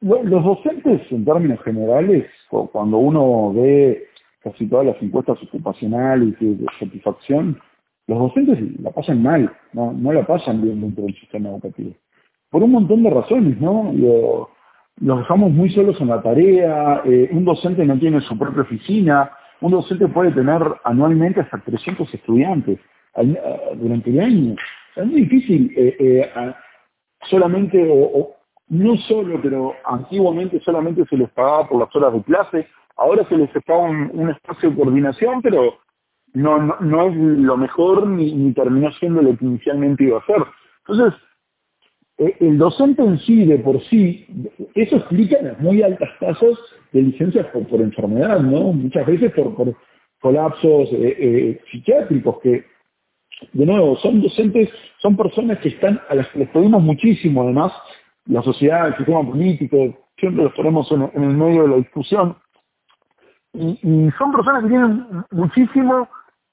[0.00, 2.26] Los docentes, en términos generales,
[2.72, 4.08] cuando uno ve
[4.42, 7.58] casi todas las encuestas ocupacionales y de satisfacción,
[8.08, 11.94] los docentes la pasan mal, no, no la pasan bien dentro del sistema educativo.
[12.50, 13.92] Por un montón de razones, ¿no?
[15.00, 19.30] los dejamos muy solos en la tarea, eh, un docente no tiene su propia oficina,
[19.60, 22.80] un docente puede tener anualmente hasta 300 estudiantes
[23.76, 24.56] durante el año.
[24.96, 26.54] Es muy difícil eh, eh,
[27.28, 27.82] solamente,
[28.68, 33.36] no solo, pero antiguamente solamente se les pagaba por las horas de clase, ahora se
[33.36, 35.78] les paga un, espacio de coordinación, pero
[36.34, 40.42] no, no, es lo mejor ni, terminó siendo lo que inicialmente iba a ser.
[40.86, 41.20] Entonces,
[42.18, 44.26] eh, el docente en sí, de por sí,
[44.74, 46.58] eso explica las muy altas tasas
[46.92, 48.72] de licencias por, enfermedad, ¿no?
[48.72, 49.74] Muchas veces por, por
[50.20, 52.71] colapsos eh, eh, psiquiátricos que
[53.52, 57.72] de nuevo, son docentes, son personas que están, a las que les pedimos muchísimo, además,
[58.26, 59.76] la sociedad, el sistema político,
[60.16, 62.36] siempre los ponemos en, el medio de la discusión,
[63.54, 66.08] y, son personas que tienen muchísimo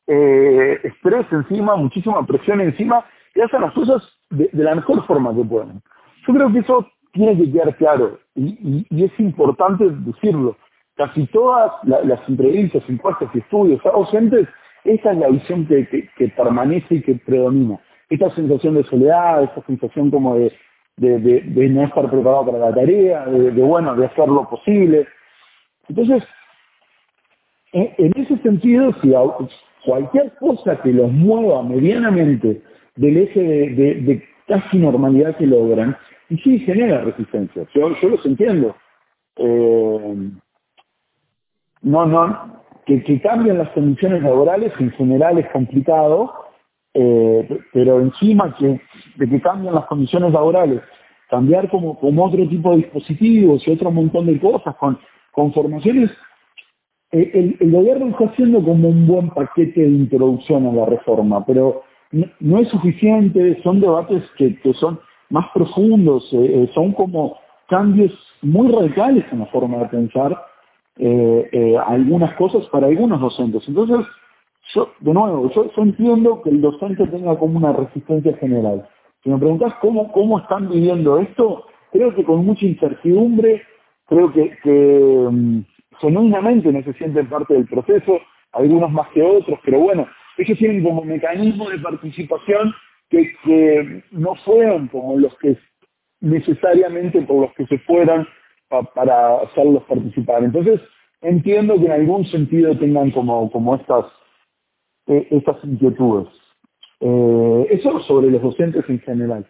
[0.07, 5.43] eh, estrés encima, muchísima presión encima, y hacen las cosas de, la mejor forma que
[5.43, 5.81] pueden.
[6.27, 10.57] Yo creo que eso tiene que quedar claro, y, es importante decirlo.
[10.95, 14.49] Casi todas las entrevistas, encuestas y estudios a docentes
[14.83, 17.79] esa es la visión que, permanece y que predomina.
[18.09, 20.51] Esta sensación de soledad, esta sensación como de,
[20.97, 25.07] no estar preparado para la tarea, de, bueno, de hacer lo posible.
[25.87, 26.23] Entonces,
[27.71, 29.13] en, ese sentido, si
[29.85, 32.61] cualquier cosa que los mueva medianamente
[32.95, 35.95] del eje de, casi normalidad que logran,
[36.29, 37.65] y sí genera resistencia.
[37.73, 38.75] Yo, yo los entiendo.
[39.35, 40.31] Eh,
[41.81, 46.31] no, no, que, que cambien las condiciones laborales en general es complicado,
[46.93, 48.81] eh, pero encima que,
[49.15, 50.81] de que cambien las condiciones laborales,
[51.29, 54.99] cambiar como, como otro tipo de dispositivos y otro montón de cosas con,
[55.31, 56.09] con formaciones,
[57.11, 61.83] eh, el, gobierno está haciendo como un buen paquete de introducción a la reforma, pero
[62.11, 67.37] no, es suficiente, son debates que, que son más profundos, eh, son como
[67.67, 68.11] cambios
[68.41, 70.48] muy radicales en la forma de pensar
[71.01, 73.65] eh, eh, algunas cosas para algunos docentes.
[73.69, 74.05] Entonces,
[74.75, 78.85] yo, de nuevo, yo, entiendo que el docente tenga como una resistencia general.
[79.23, 83.63] Si me preguntas cómo, cómo están viviendo esto, creo que con mucha incertidumbre,
[84.07, 85.63] creo que, que um,
[86.03, 88.19] no se sienten parte del proceso,
[88.51, 90.05] algunos más que otros, pero bueno,
[90.37, 92.73] ellos tienen como mecanismo de participación
[93.09, 95.57] que, que no fueron como los que
[96.19, 98.27] necesariamente por los que se fueran
[98.69, 100.43] para hacerlos participar.
[100.43, 100.79] Entonces,
[101.21, 104.05] entiendo que en algún sentido tengan como, como estas,
[105.07, 106.27] eh, estas inquietudes.
[107.01, 109.45] Eh, eso sobre los docentes en general.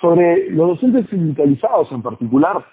[0.00, 2.64] Sobre los docentes sindicalizados en particular,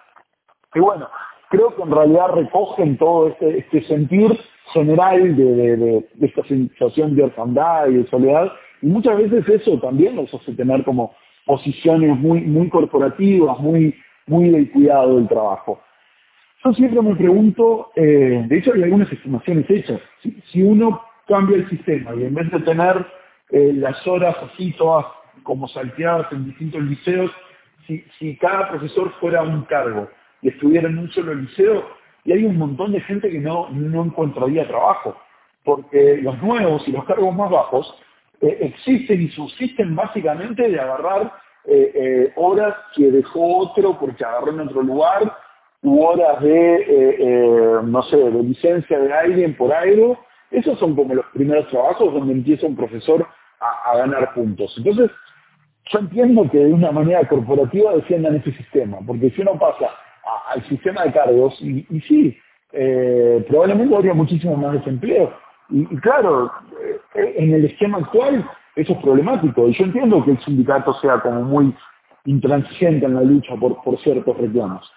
[0.74, 1.08] que bueno,
[1.50, 4.38] creo que en realidad recogen todo este, este sentir
[4.74, 10.34] general de, esta sensación de orfandad y de soledad, y muchas veces eso también los
[10.34, 11.14] hace tener como
[11.46, 13.96] posiciones muy, muy corporativas, muy,
[14.28, 15.82] muy del cuidado del trabajo.
[16.64, 21.70] Yo siempre me pregunto, eh, de hecho hay algunas estimaciones hechas, si, uno cambia el
[21.70, 23.06] sistema y en vez de tener
[23.52, 25.06] eh, las horas así todas
[25.44, 27.32] como salteadas en distintos liceos,
[28.20, 30.10] si, cada profesor fuera un cargo
[30.42, 31.86] y estuviera en un solo liceo,
[32.26, 35.16] y hay un montón de gente que no, no encontraría trabajo,
[35.64, 37.96] porque los nuevos y los cargos más bajos
[38.42, 41.32] eh, existen y subsisten básicamente de agarrar
[42.36, 45.34] horas que dejó otro porque agarró en otro lugar
[45.82, 50.18] u horas de, eh, eh, no sé, de licencia de alguien por algo.
[50.52, 53.26] Esos son como los primeros trabajos donde empieza un profesor
[53.60, 54.74] a, ganar puntos.
[54.78, 55.12] Entonces,
[55.92, 59.90] yo entiendo que de una manera corporativa defiendan ese sistema, porque si uno pasa
[60.50, 62.38] al sistema de cargos, y, sí,
[62.72, 65.34] eh, probablemente habría muchísimo más desempleo.
[65.70, 66.52] Y, claro,
[67.14, 68.46] en el esquema actual
[68.78, 69.68] eso es problemático.
[69.68, 71.74] Y yo entiendo que el sindicato sea como muy
[72.26, 74.90] intransigente en la lucha por, ciertos reclamos.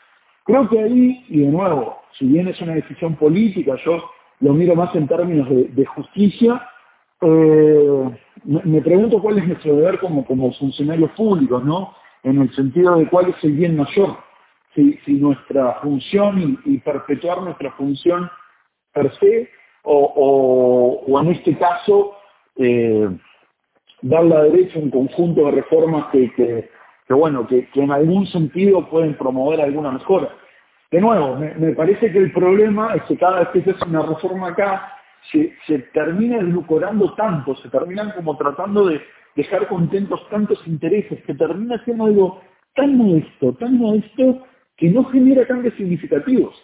[0.45, 4.03] Creo que ahí, y de nuevo, si bien es una decisión política, yo
[4.41, 6.69] lo miro más en términos de, justicia,
[7.23, 8.11] eh,
[8.45, 11.95] me, pregunto cuál es nuestro deber como, como funcionarios públicos, ¿no?
[12.23, 14.17] En el sentido de cuál es el bien mayor.
[14.75, 18.31] Si, nuestra función y, perpetuar nuestra función
[18.93, 19.49] per se,
[19.83, 22.15] o, o, en este caso,
[22.57, 23.09] eh,
[24.03, 28.89] dar la derecha a un conjunto de reformas que, que, bueno, que, en algún sentido
[28.89, 30.29] pueden promover alguna mejora.
[30.91, 34.03] De nuevo, me, parece que el problema es que cada vez que se hace una
[34.03, 34.93] reforma acá,
[35.31, 39.01] se, se termina edulcorando tanto, se terminan como tratando de
[39.37, 42.41] dejar contentos tantos intereses, que termina siendo algo
[42.75, 44.45] tan modesto, tan modesto,
[44.77, 46.55] que no genera cambios significativos.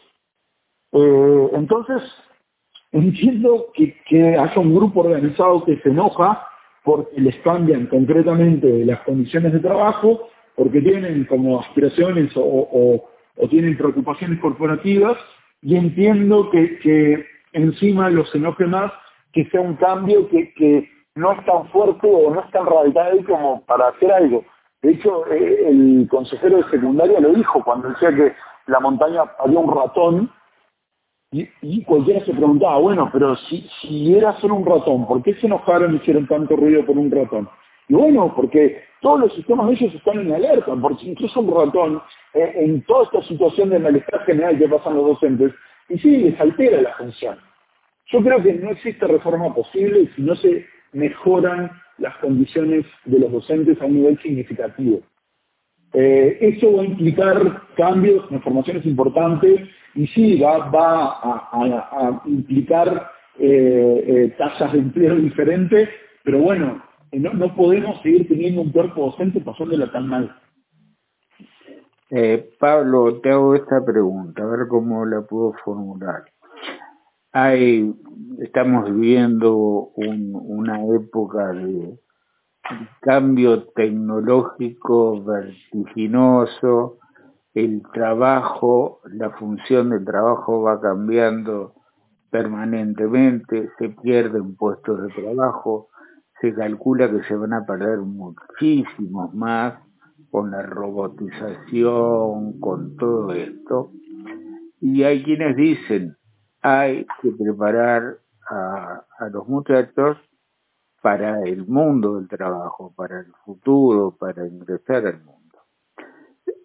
[0.92, 2.03] Eh, entonces,
[2.92, 6.49] entiendo que, que haya un grupo organizado que se enoja
[6.87, 13.11] porque les cambian concretamente las condiciones de trabajo, porque tienen como aspiraciones o,
[13.51, 15.18] tienen preocupaciones corporativas,
[15.62, 18.92] y entiendo que, encima los enoje más
[19.33, 23.62] que sea un cambio que, no es tan fuerte o no es tan radical como
[23.64, 24.44] para hacer algo.
[24.83, 28.33] De hecho, eh, el consejero de secundaria lo dijo cuando decía que
[28.66, 30.31] la montaña había un ratón
[31.62, 35.46] y, cualquiera se preguntaba, bueno, pero si, si era solo un ratón, ¿por qué se
[35.46, 37.49] enojaron y hicieron tanto ruido por un ratón?
[37.88, 42.03] Y bueno, porque todos los sistemas de ellos están en alerta, porque incluso un ratón,
[42.35, 45.53] eh, en toda esta situación de malestar general que pasan los docentes,
[45.88, 47.38] y sí, les altera la función.
[48.07, 53.33] Yo creo que no existe reforma posible si no se mejoran las condiciones de los
[53.33, 55.01] docentes a un nivel significativo.
[55.98, 59.62] Eh, eso va a implicar cambios, transformaciones importantes
[59.94, 65.88] y sí, va, a, implicar eh, eh, tasas de empleo diferentes,
[66.22, 66.82] pero bueno,
[67.12, 70.37] no, podemos seguir teniendo un cuerpo docente pasándola tan mal.
[72.61, 76.24] Pablo, te hago esta pregunta, a ver cómo la puedo formular.
[77.32, 77.90] Hay,
[78.40, 79.56] estamos viviendo
[79.96, 81.98] una época de
[83.00, 86.98] cambio tecnológico vertiginoso,
[87.55, 91.74] el trabajo, la función del trabajo va cambiando
[92.31, 95.88] permanentemente, se pierden puestos de trabajo,
[96.40, 99.74] se calcula que se van a perder muchísimos más
[100.31, 103.90] con la robotización, con todo esto.
[104.81, 106.16] Y hay quienes dicen,
[106.61, 108.18] hay que preparar
[108.50, 110.18] a, a los muchachos
[111.07, 115.57] para el mundo del trabajo, para el futuro, para ingresar al mundo.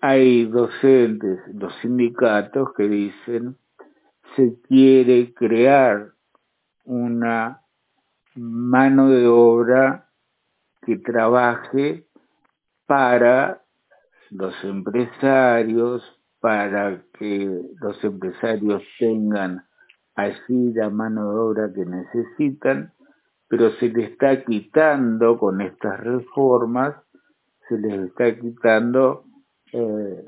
[0.01, 3.55] Hay docentes, los sindicatos que dicen
[4.35, 6.13] se quiere crear
[6.85, 7.61] una
[8.33, 10.09] mano de obra
[10.87, 12.07] que trabaje
[12.87, 13.61] para
[14.31, 16.01] los empresarios,
[16.39, 19.63] para que los empresarios tengan
[20.15, 22.91] así la mano de obra que necesitan
[23.51, 26.95] pero se le está quitando con estas reformas,
[27.67, 29.25] se les está quitando
[29.73, 30.23] eh,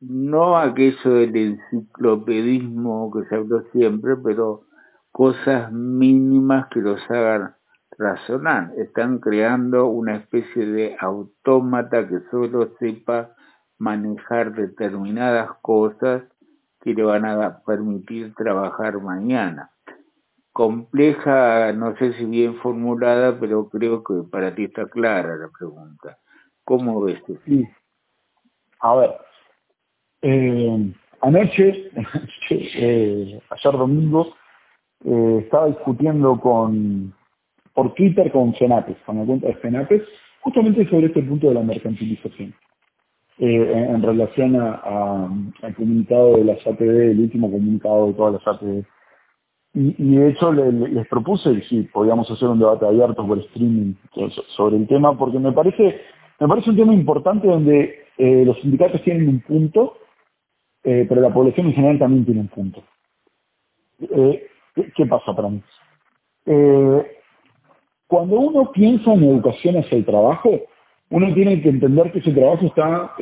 [0.00, 4.62] no aquello del enciclopedismo que se habló siempre, pero
[5.12, 7.56] cosas mínimas que los hagan
[7.98, 8.72] razonar.
[8.78, 13.34] Están creando una especie de autómata que solo sepa
[13.76, 16.22] manejar determinadas cosas
[16.80, 19.73] que le van a permitir trabajar mañana
[20.54, 26.16] compleja, no sé si bien formulada, pero creo que para ti está clara la pregunta.
[26.64, 27.34] ¿Cómo ves esto?
[27.44, 27.64] Sí.
[28.80, 29.10] A ver,
[30.22, 31.90] eh, anoche,
[32.50, 34.32] eh, ayer domingo,
[35.04, 37.12] eh, estaba discutiendo con
[37.74, 40.02] por Twitter con FENAPES, con la cuenta de FENAPES,
[40.40, 42.54] justamente sobre este punto de la mercantilización.
[43.38, 48.84] en, relación al comunicado de las ATD, el último comunicado de todas las ATD
[49.74, 53.94] y, de hecho les propuse si podíamos hacer un debate abierto por streaming
[54.56, 56.00] sobre el tema, porque me parece,
[56.38, 59.98] me parece un tema importante donde eh, los sindicatos tienen un punto,
[60.84, 62.84] eh, pero la población en general también tiene un punto.
[64.00, 64.46] Eh,
[64.94, 65.62] ¿qué, pasa para mí?
[68.06, 70.50] cuando uno piensa en educación hacia el trabajo,
[71.08, 73.16] uno tiene que entender que ese trabajo está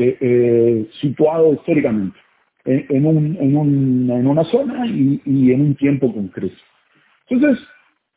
[1.00, 2.18] situado históricamente.
[2.64, 6.56] En, un, en, un, en una zona y, y, en un tiempo concreto.
[7.28, 7.64] Entonces,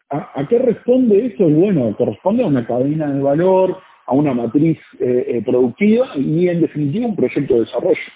[0.09, 1.47] ¿a, qué responde esto?
[1.49, 6.61] Bueno, corresponde a una cadena de valor, a una matriz eh, eh, productiva y en
[6.61, 8.11] definitiva un proyecto de desarrollo.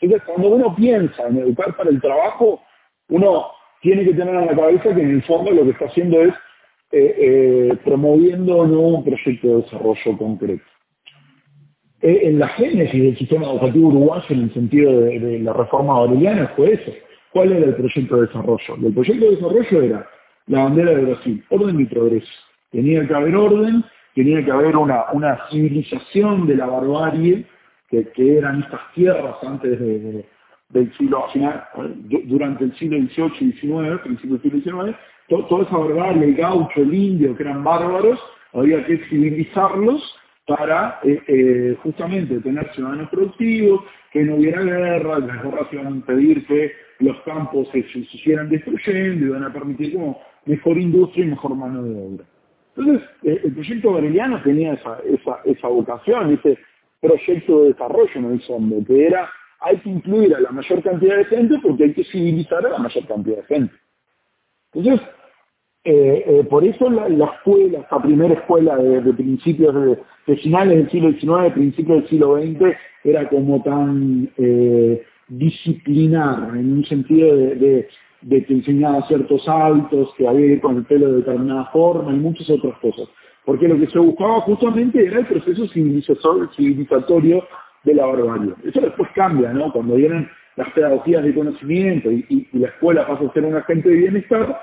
[0.00, 2.62] Entonces, cuando uno piensa en educar para el trabajo,
[3.08, 3.46] uno
[3.80, 6.34] tiene que tener en la cabeza que en el fondo lo que está haciendo es
[6.92, 10.64] eh, promoviendo no un proyecto de desarrollo concreto.
[12.02, 16.72] En la génesis del sistema educativo uruguayo en el sentido de, la reforma aureliana fue
[16.72, 16.92] eso.
[17.32, 18.76] ¿Cuál era el proyecto de desarrollo?
[18.82, 20.06] El proyecto de desarrollo era
[20.46, 22.32] la bandera de Brasil, orden y progreso.
[22.72, 23.84] Tenía que haber orden,
[24.14, 25.04] tenía que haber una,
[25.50, 27.44] civilización de la barbarie,
[27.88, 31.64] que, eran estas tierras antes del siglo, final,
[32.24, 34.96] durante el siglo XVIII y XIX, principio del siglo XIX,
[35.28, 38.18] toda esa barbarie, el gaucho, el indio, que eran bárbaros,
[38.52, 40.19] había que civilizarlos
[40.50, 45.90] para eh, eh, justamente tener ciudadanos productivos, que no hubiera guerra, las guerras iban a
[45.90, 51.24] impedir que los campos se, se, siguieran destruyendo y van a permitir como mejor industria
[51.24, 52.24] y mejor mano de obra.
[52.76, 56.58] Entonces, eh, el proyecto Aureliano tenía esa, esa, esa vocación, ese
[57.00, 59.30] proyecto de desarrollo en el fondo, que era,
[59.60, 62.78] hay que incluir a la mayor cantidad de gente porque hay que civilizar a la
[62.78, 63.74] mayor cantidad de gente.
[64.72, 65.06] Entonces,
[65.82, 69.74] eh, eh, por eso la, escuela, esta primera escuela de, principios
[70.26, 76.72] de, finales del siglo XIX, principios del siglo XX, era como tan eh, disciplinar, en
[76.72, 77.88] un sentido de,
[78.28, 82.16] que enseñaba ciertos hábitos, que había que ir con el pelo de determinada forma y
[82.16, 83.08] muchas otras cosas.
[83.46, 87.42] Porque lo que se buscaba justamente era el proceso civilizatorio
[87.84, 88.52] de la barbarie.
[88.64, 89.72] Eso después cambia, ¿no?
[89.72, 93.96] Cuando vienen las pedagogías de conocimiento y, la escuela pasa a ser un agente de
[93.96, 94.60] bienestar,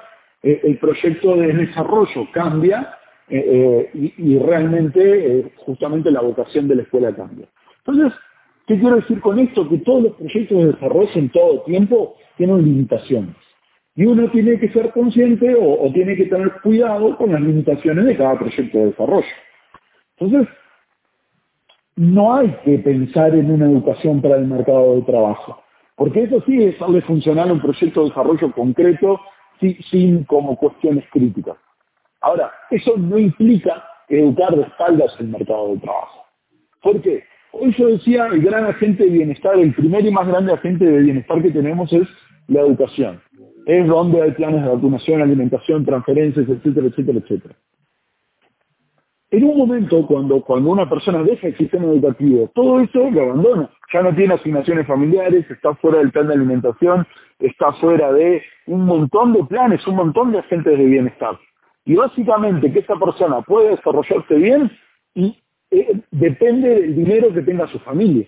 [0.47, 2.95] eh, el proyecto de desarrollo cambia
[3.27, 7.49] eh, eh, y, realmente justamente la vocación de la escuela cambia.
[7.79, 8.17] Entonces,
[8.65, 9.67] ¿qué quiero decir con esto?
[9.67, 13.35] Que todos los proyectos de desarrollo en todo tiempo tienen limitaciones.
[13.93, 18.15] Y uno tiene que ser consciente o, tiene que tener cuidado con las limitaciones de
[18.15, 19.35] cada proyecto de desarrollo.
[20.17, 20.47] Entonces,
[21.97, 25.61] no hay que pensar en una educación para el mercado de trabajo,
[25.97, 29.19] porque eso sí es darle funcionar un proyecto de desarrollo concreto
[29.59, 31.55] sin, como cuestiones críticas.
[32.21, 36.25] Ahora, eso no implica educar de espaldas el mercado de trabajo.
[36.81, 37.23] ¿Por qué?
[37.51, 40.99] Hoy yo decía, el gran agente de bienestar, el primer y más grande agente de
[40.99, 42.07] bienestar que tenemos es
[42.47, 43.21] la educación
[43.67, 47.55] es donde hay planes de vacunación, alimentación, transferencias, etcétera, etcétera, etcétera.
[49.29, 53.69] En un momento, cuando, cuando una persona deja el sistema educativo, todo eso lo abandona.
[53.93, 57.05] Ya no tiene asignaciones familiares, está fuera del plan de alimentación,
[57.39, 61.37] está fuera de un montón de planes, un montón de agentes de bienestar.
[61.83, 64.71] Y básicamente que esa persona pueda desarrollarse bien
[65.13, 65.37] y
[65.71, 68.27] eh, depende del dinero que tenga su familia.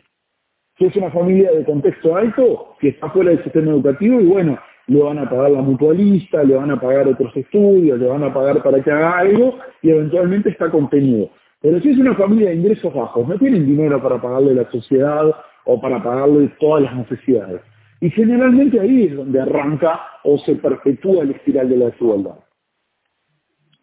[0.78, 4.60] Si es una familia de contexto alto, que está fuera del sistema educativo, y bueno,
[4.90, 8.34] le van a pagar la mutualista, le van a pagar otros estudios, le van a
[8.34, 11.30] pagar para que haga algo y eventualmente está contenido.
[11.62, 15.32] Pero si es una familia de ingresos bajos, no tienen dinero para pagarle la sociedad
[15.66, 17.62] o para pagarle todas las necesidades.
[18.02, 22.40] Y generalmente ahí es donde arranca o se perpetúa el espiral de la desigualdad.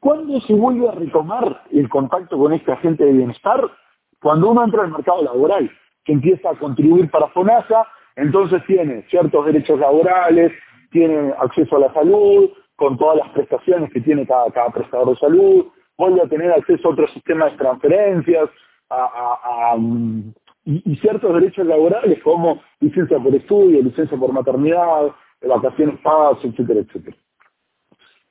[0.01, 3.61] ¿Cuándo se vuelve a retomar el contacto con este agente de bienestar?
[4.21, 5.71] Cuando uno entra al mercado laboral,
[6.05, 7.87] que empieza a contribuir para FONASA,
[8.17, 10.53] entonces tiene ciertos derechos laborales,
[10.91, 15.17] tiene acceso a la salud, con todas las prestaciones que tiene cada, cada prestador de
[15.17, 15.67] salud,
[15.97, 18.51] vuelve a tener acceso a otros sistemas de transferencias,
[18.91, 19.77] a,
[20.65, 25.13] y, ciertos derechos laborales como licencia por estudio, licencia por maternidad,
[25.43, 27.17] vacaciones pagas, etcétera, etcétera.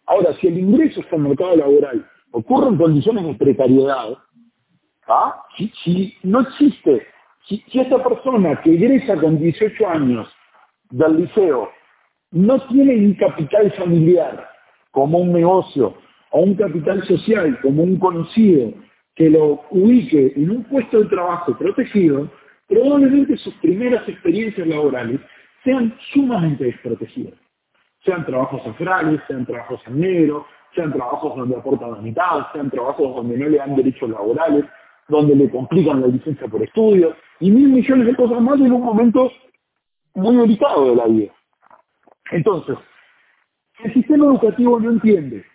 [0.05, 4.17] Ahora, si el ingreso el mercado laboral ocurre en condiciones de precariedad,
[5.07, 5.43] ¿ah?
[5.57, 7.07] si, si, no existe,
[7.47, 10.27] si, si esta persona que ingresa con 18 años
[10.91, 11.69] del liceo
[12.31, 14.49] no tiene un capital familiar
[14.91, 15.95] como un negocio
[16.31, 18.73] o un capital social como un conocido
[19.15, 22.29] que lo ubique en un puesto de trabajo protegido,
[22.67, 25.21] probablemente sus primeras experiencias laborales
[25.63, 27.33] sean sumamente desprotegidas.
[28.03, 30.45] Sean trabajos afrales, sean trabajos en negro,
[30.75, 34.65] sean trabajos donde aportan la mitad, sean trabajos donde no le dan derechos laborales,
[35.07, 38.83] donde le complican la licencia por estudio, y mil millones de cosas más en un
[38.83, 39.31] momento
[40.13, 41.31] muy delicado de la vida.
[42.31, 42.77] Entonces,
[43.83, 45.45] el sistema educativo no entiende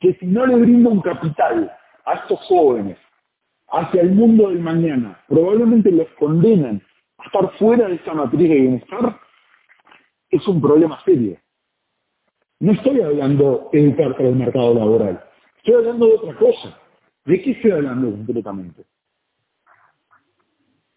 [0.00, 1.70] que si no le brinda un capital
[2.06, 2.98] a estos jóvenes
[3.68, 6.82] hacia el mundo del mañana, probablemente los condenan
[7.18, 9.20] a estar fuera de esa matriz de bienestar,
[10.30, 11.36] es un problema serio.
[12.58, 15.24] No estoy hablando de educar para el mercado laboral,
[15.58, 16.78] estoy hablando de otra cosa.
[17.24, 18.82] ¿De qué estoy hablando concretamente?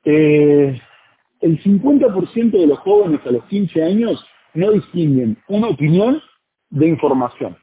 [0.06, 0.82] Eh,
[1.42, 6.22] el 50% de los jóvenes a los 15 años no distinguen una opinión
[6.70, 7.58] de información.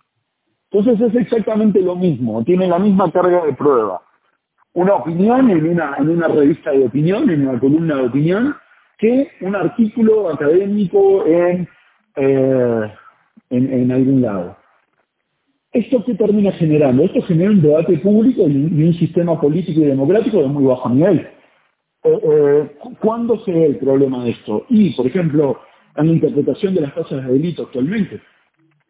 [0.71, 4.03] Entonces es exactamente lo mismo, tiene la misma carga de prueba.
[4.73, 8.55] Una opinión en una, en una revista de opinión, en una columna de opinión,
[8.99, 11.69] que un artículo académico en,
[12.17, 12.93] eh,
[13.51, 14.57] en, algún lado.
[15.73, 17.05] ¿Esto qué termina generando?
[17.05, 21.27] Esto genera un debate público y un, sistema político y democrático de muy bajo nivel.
[22.05, 24.67] Eh, eh, ¿Cuándo se ve el problema de esto?
[24.69, 25.59] Y, por ejemplo,
[25.97, 28.21] en la interpretación de las tasas de delito actualmente.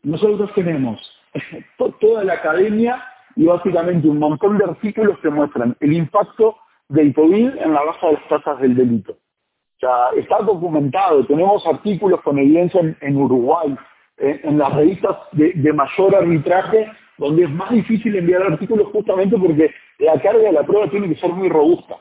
[0.03, 1.01] Nosotros tenemos
[2.01, 3.03] toda la academia
[3.37, 6.57] y básicamente un montón de artículos que muestran el impacto
[6.89, 9.13] del COVID en la baja de las tasas del delito.
[9.13, 13.75] O sea, está documentado, tenemos artículos con evidencia en, Uruguay,
[14.19, 20.21] en, las revistas de, mayor arbitraje, donde es más difícil enviar artículos justamente porque la
[20.21, 21.97] carga de la prueba tiene que ser muy robusta.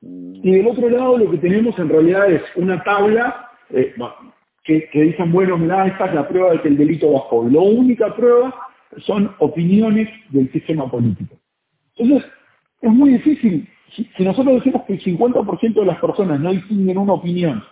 [0.00, 3.94] Y del otro lado lo que tenemos en realidad es una tabla eh,
[4.64, 7.48] que, dicen, bueno, mira, esta es la prueba de que el delito bajó.
[7.48, 8.54] La única prueba
[8.98, 11.36] son opiniones del sistema político.
[11.96, 12.30] Entonces,
[12.82, 17.14] es muy difícil si, nosotros decimos que el 50% de las personas no distinguen una
[17.14, 17.62] opinión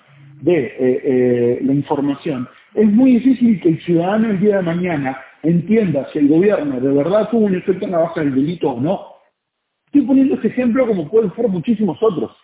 [0.40, 5.18] de eh, eh, la información, es muy difícil que el ciudadano el día de mañana
[5.42, 8.80] entienda si el gobierno de verdad tuvo un efecto en la baja del delito o
[8.80, 9.01] no.
[9.86, 12.36] Estoy poniendo ese ejemplo como pueden ser muchísimos otros.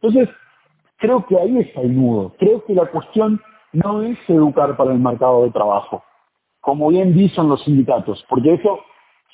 [0.00, 0.28] Entonces,
[0.98, 2.34] creo que ahí está el nudo.
[2.38, 3.40] Creo que la cuestión
[3.72, 6.02] no es educar para el mercado de trabajo,
[6.60, 8.80] como bien dicen los sindicatos, porque eso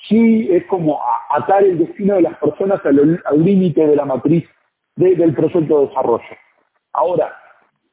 [0.07, 0.99] sí es como
[1.29, 4.47] atar el destino de las personas al límite de la matriz
[4.95, 6.23] del proyecto de desarrollo.
[6.93, 7.33] Ahora,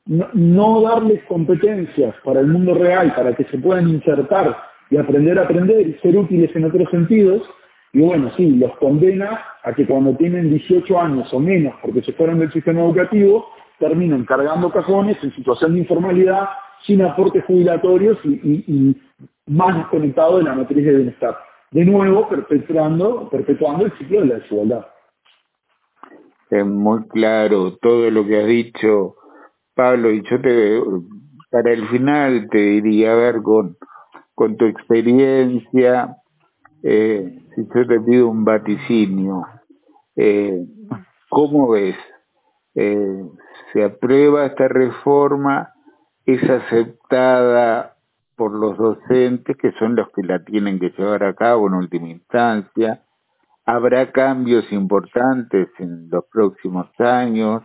[0.07, 4.57] no, darles competencias para el mundo real, para que se puedan insertar
[4.91, 7.43] y aprender a aprender y ser útiles en otros sentidos,
[7.93, 12.12] y bueno, sí, los condena a que cuando tienen 18 años o menos, porque se
[12.12, 13.47] fueron del sistema educativo,
[13.78, 16.49] terminan cargando cajones en situación de informalidad,
[16.86, 18.97] sin aportes jubilatorios y,
[19.47, 21.39] más desconectados de la matriz de bienestar
[21.70, 24.86] de nuevo perpetuando, perpetuando el ciclo de la desigualdad.
[26.51, 29.16] Es muy claro todo lo que has dicho,
[29.74, 30.80] Pablo, y yo te,
[31.51, 36.16] para el final te diría, a ver, con tu experiencia,
[36.83, 39.47] eh, si yo te pido un vaticinio,
[40.16, 40.64] eh,
[41.29, 41.97] ¿cómo ves?
[42.74, 43.24] Eh,
[43.72, 45.72] ¿Se aprueba esta reforma?
[46.24, 47.99] ¿Es aceptada
[48.39, 52.09] por los docentes, que son los que la tienen que llevar a cabo en última
[52.09, 53.03] instancia.
[53.66, 57.64] ¿Habrá cambios importantes en los próximos años?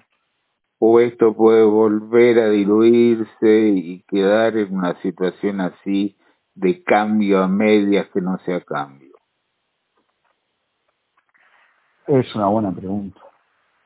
[0.80, 6.18] ¿O esto puede volver a diluirse y quedar en una situación así
[6.56, 9.14] de cambio a medias que no sea cambio?
[12.08, 13.20] Es una buena pregunta.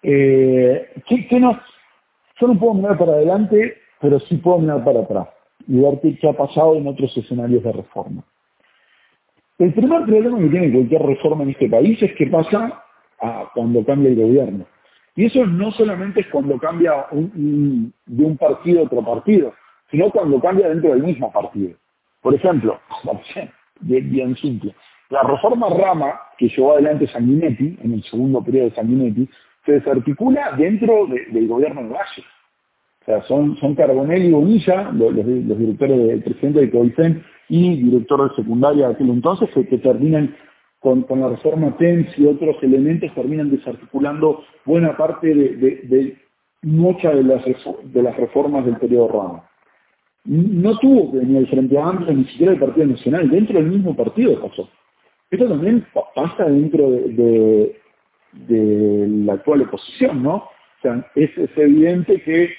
[0.02, 1.58] Eh, ¿qué, nos,
[2.40, 5.28] yo no puedo mirar para adelante, pero sí puedo mirar para atrás
[5.68, 8.24] y ver qué, ha pasado en otros escenarios de reforma.
[9.58, 12.84] El primer problema que tiene cualquier reforma en este país es que pasa
[13.54, 14.66] cuando cambia el gobierno.
[15.16, 19.54] Y eso no solamente es cuando cambia de un partido a otro partido,
[19.90, 21.76] sino cuando cambia dentro del mismo partido.
[22.28, 22.78] Por ejemplo,
[23.82, 24.76] bien, bien simple,
[25.10, 29.30] la reforma Rama que llevó adelante Sanguinetti, en el segundo periodo de Sanguinetti,
[29.66, 32.24] se desarticula dentro del gobierno de Valle
[33.08, 38.36] sea, son, son Carbonell y Bonilla, los, directores del presidente de Coicen y director de
[38.36, 40.36] secundaria de aquel entonces, que, terminan
[40.80, 46.18] con, la reforma TENS y otros elementos, terminan desarticulando buena parte de,
[46.62, 49.50] muchas de las, de las reformas del periodo Rama.
[50.28, 54.40] No tuvo ni el Frente Amplio ni siquiera el Partido Nacional, dentro del mismo partido
[54.42, 54.70] pasó.
[55.32, 57.76] Esto también pasa dentro de,
[58.50, 60.36] la actual oposición, ¿no?
[60.36, 62.50] O sea, es evidente que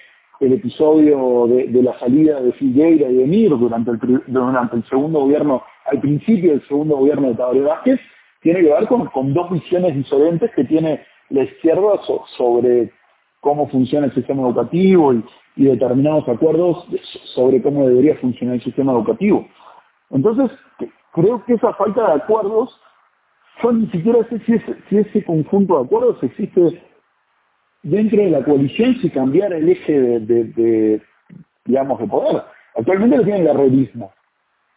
[0.41, 5.21] el episodio de, la salida de Figueira y de Mir durante el, durante el segundo
[5.21, 8.01] gobierno, al principio del segundo gobierno de Tabaré Vázquez,
[8.41, 11.01] tiene que ver con, dos visiones diferentes que tiene
[11.31, 12.01] la izquierda
[12.37, 12.93] sobre
[13.41, 15.25] cómo funciona el sistema educativo y,
[15.65, 16.87] determinados acuerdos
[17.35, 19.47] sobre cómo debería funcionar el sistema educativo.
[20.11, 20.51] Entonces,
[21.13, 22.81] creo que esa falta de acuerdos,
[23.63, 26.83] yo ni siquiera sé si, ese conjunto de acuerdos existe
[27.83, 31.03] dentro de la coalición si cambiara el eje de,
[31.65, 32.43] digamos, de poder.
[32.77, 34.13] Actualmente lo tiene el arrevismo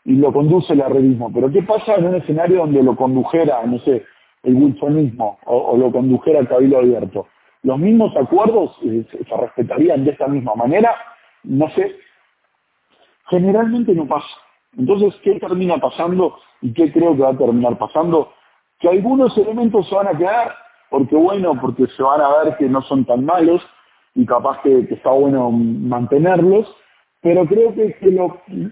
[0.05, 1.31] y lo conduce el arrevismo.
[1.33, 4.03] Pero ¿qué pasa en un escenario donde lo condujera, no sé,
[4.43, 7.27] el wilsonismo o, lo condujera el cabildo abierto?
[7.63, 10.95] ¿Los mismos acuerdos eh, se respetarían de esta misma manera?
[11.43, 11.95] No sé.
[13.29, 14.27] Generalmente no pasa.
[14.77, 18.33] Entonces, ¿qué termina pasando y qué creo que va a terminar pasando?
[18.79, 20.55] Que algunos elementos se van a quedar
[20.91, 23.61] porque bueno, porque se van a ver que no son tan malos,
[24.13, 26.67] y capaz que, está bueno mantenerlos,
[27.21, 27.95] pero creo que,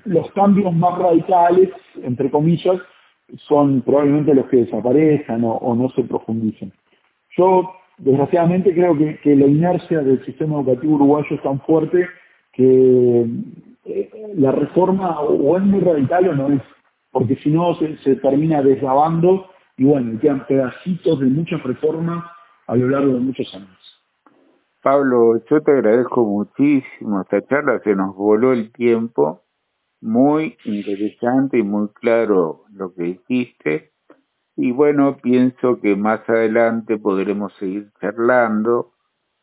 [0.04, 1.70] los cambios más radicales,
[2.04, 2.78] entre comillas,
[3.48, 6.74] son probablemente los que desaparezcan o, no se profundicen.
[7.38, 12.08] Yo, desgraciadamente, creo que, la inercia del sistema educativo uruguayo es tan fuerte
[12.54, 13.26] que
[13.86, 16.62] eh, la reforma o es muy radical o no es,
[17.12, 22.26] porque si no se, termina deslavando y bueno, quedan pedacitos de muchas reformas
[22.68, 23.78] a lo largo de muchos años.
[24.82, 29.42] Pablo, yo te agradezco muchísimo esta charla, se nos voló el tiempo,
[30.02, 33.89] muy interesante y muy claro lo que dijiste.
[34.62, 38.92] Y bueno, pienso que más adelante podremos seguir charlando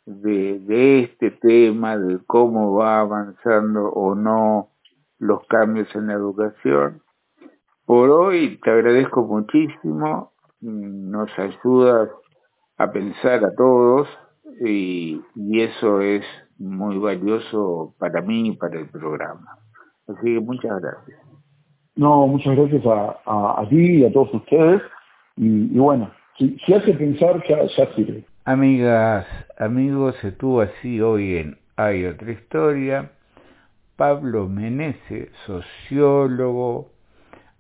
[0.05, 4.73] de, de este tema, de cómo va avanzando o no
[5.19, 7.01] los cambios en la educación.
[7.87, 12.11] Por hoy te agradezco muchísimo, nos ayudas
[12.77, 14.07] a pensar a todos
[14.61, 15.23] y,
[15.55, 16.27] eso es
[16.59, 19.57] muy valioso para mí y para el programa.
[20.09, 21.21] Así que muchas gracias.
[21.95, 24.83] No, muchas gracias a, a, ti y a todos ustedes.
[25.37, 28.25] Y, bueno, si, hace pensar, ya, ya sirve.
[28.45, 29.27] Amigas,
[29.59, 33.11] amigos, estuvo así hoy en Hay otra historia.
[33.97, 36.91] Pablo Menese, sociólogo,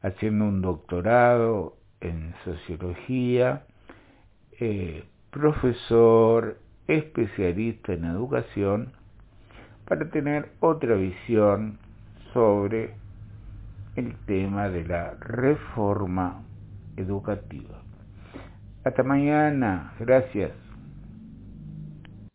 [0.02, 3.64] haciendo un doctorado en sociología,
[4.60, 6.58] eh, profesor
[6.88, 8.92] especialista en educación
[9.86, 11.78] para tener otra visión
[12.32, 12.94] sobre
[13.96, 16.45] el tema de la reforma
[16.96, 17.82] educativa.
[18.84, 20.65] Hasta mañana, gracias.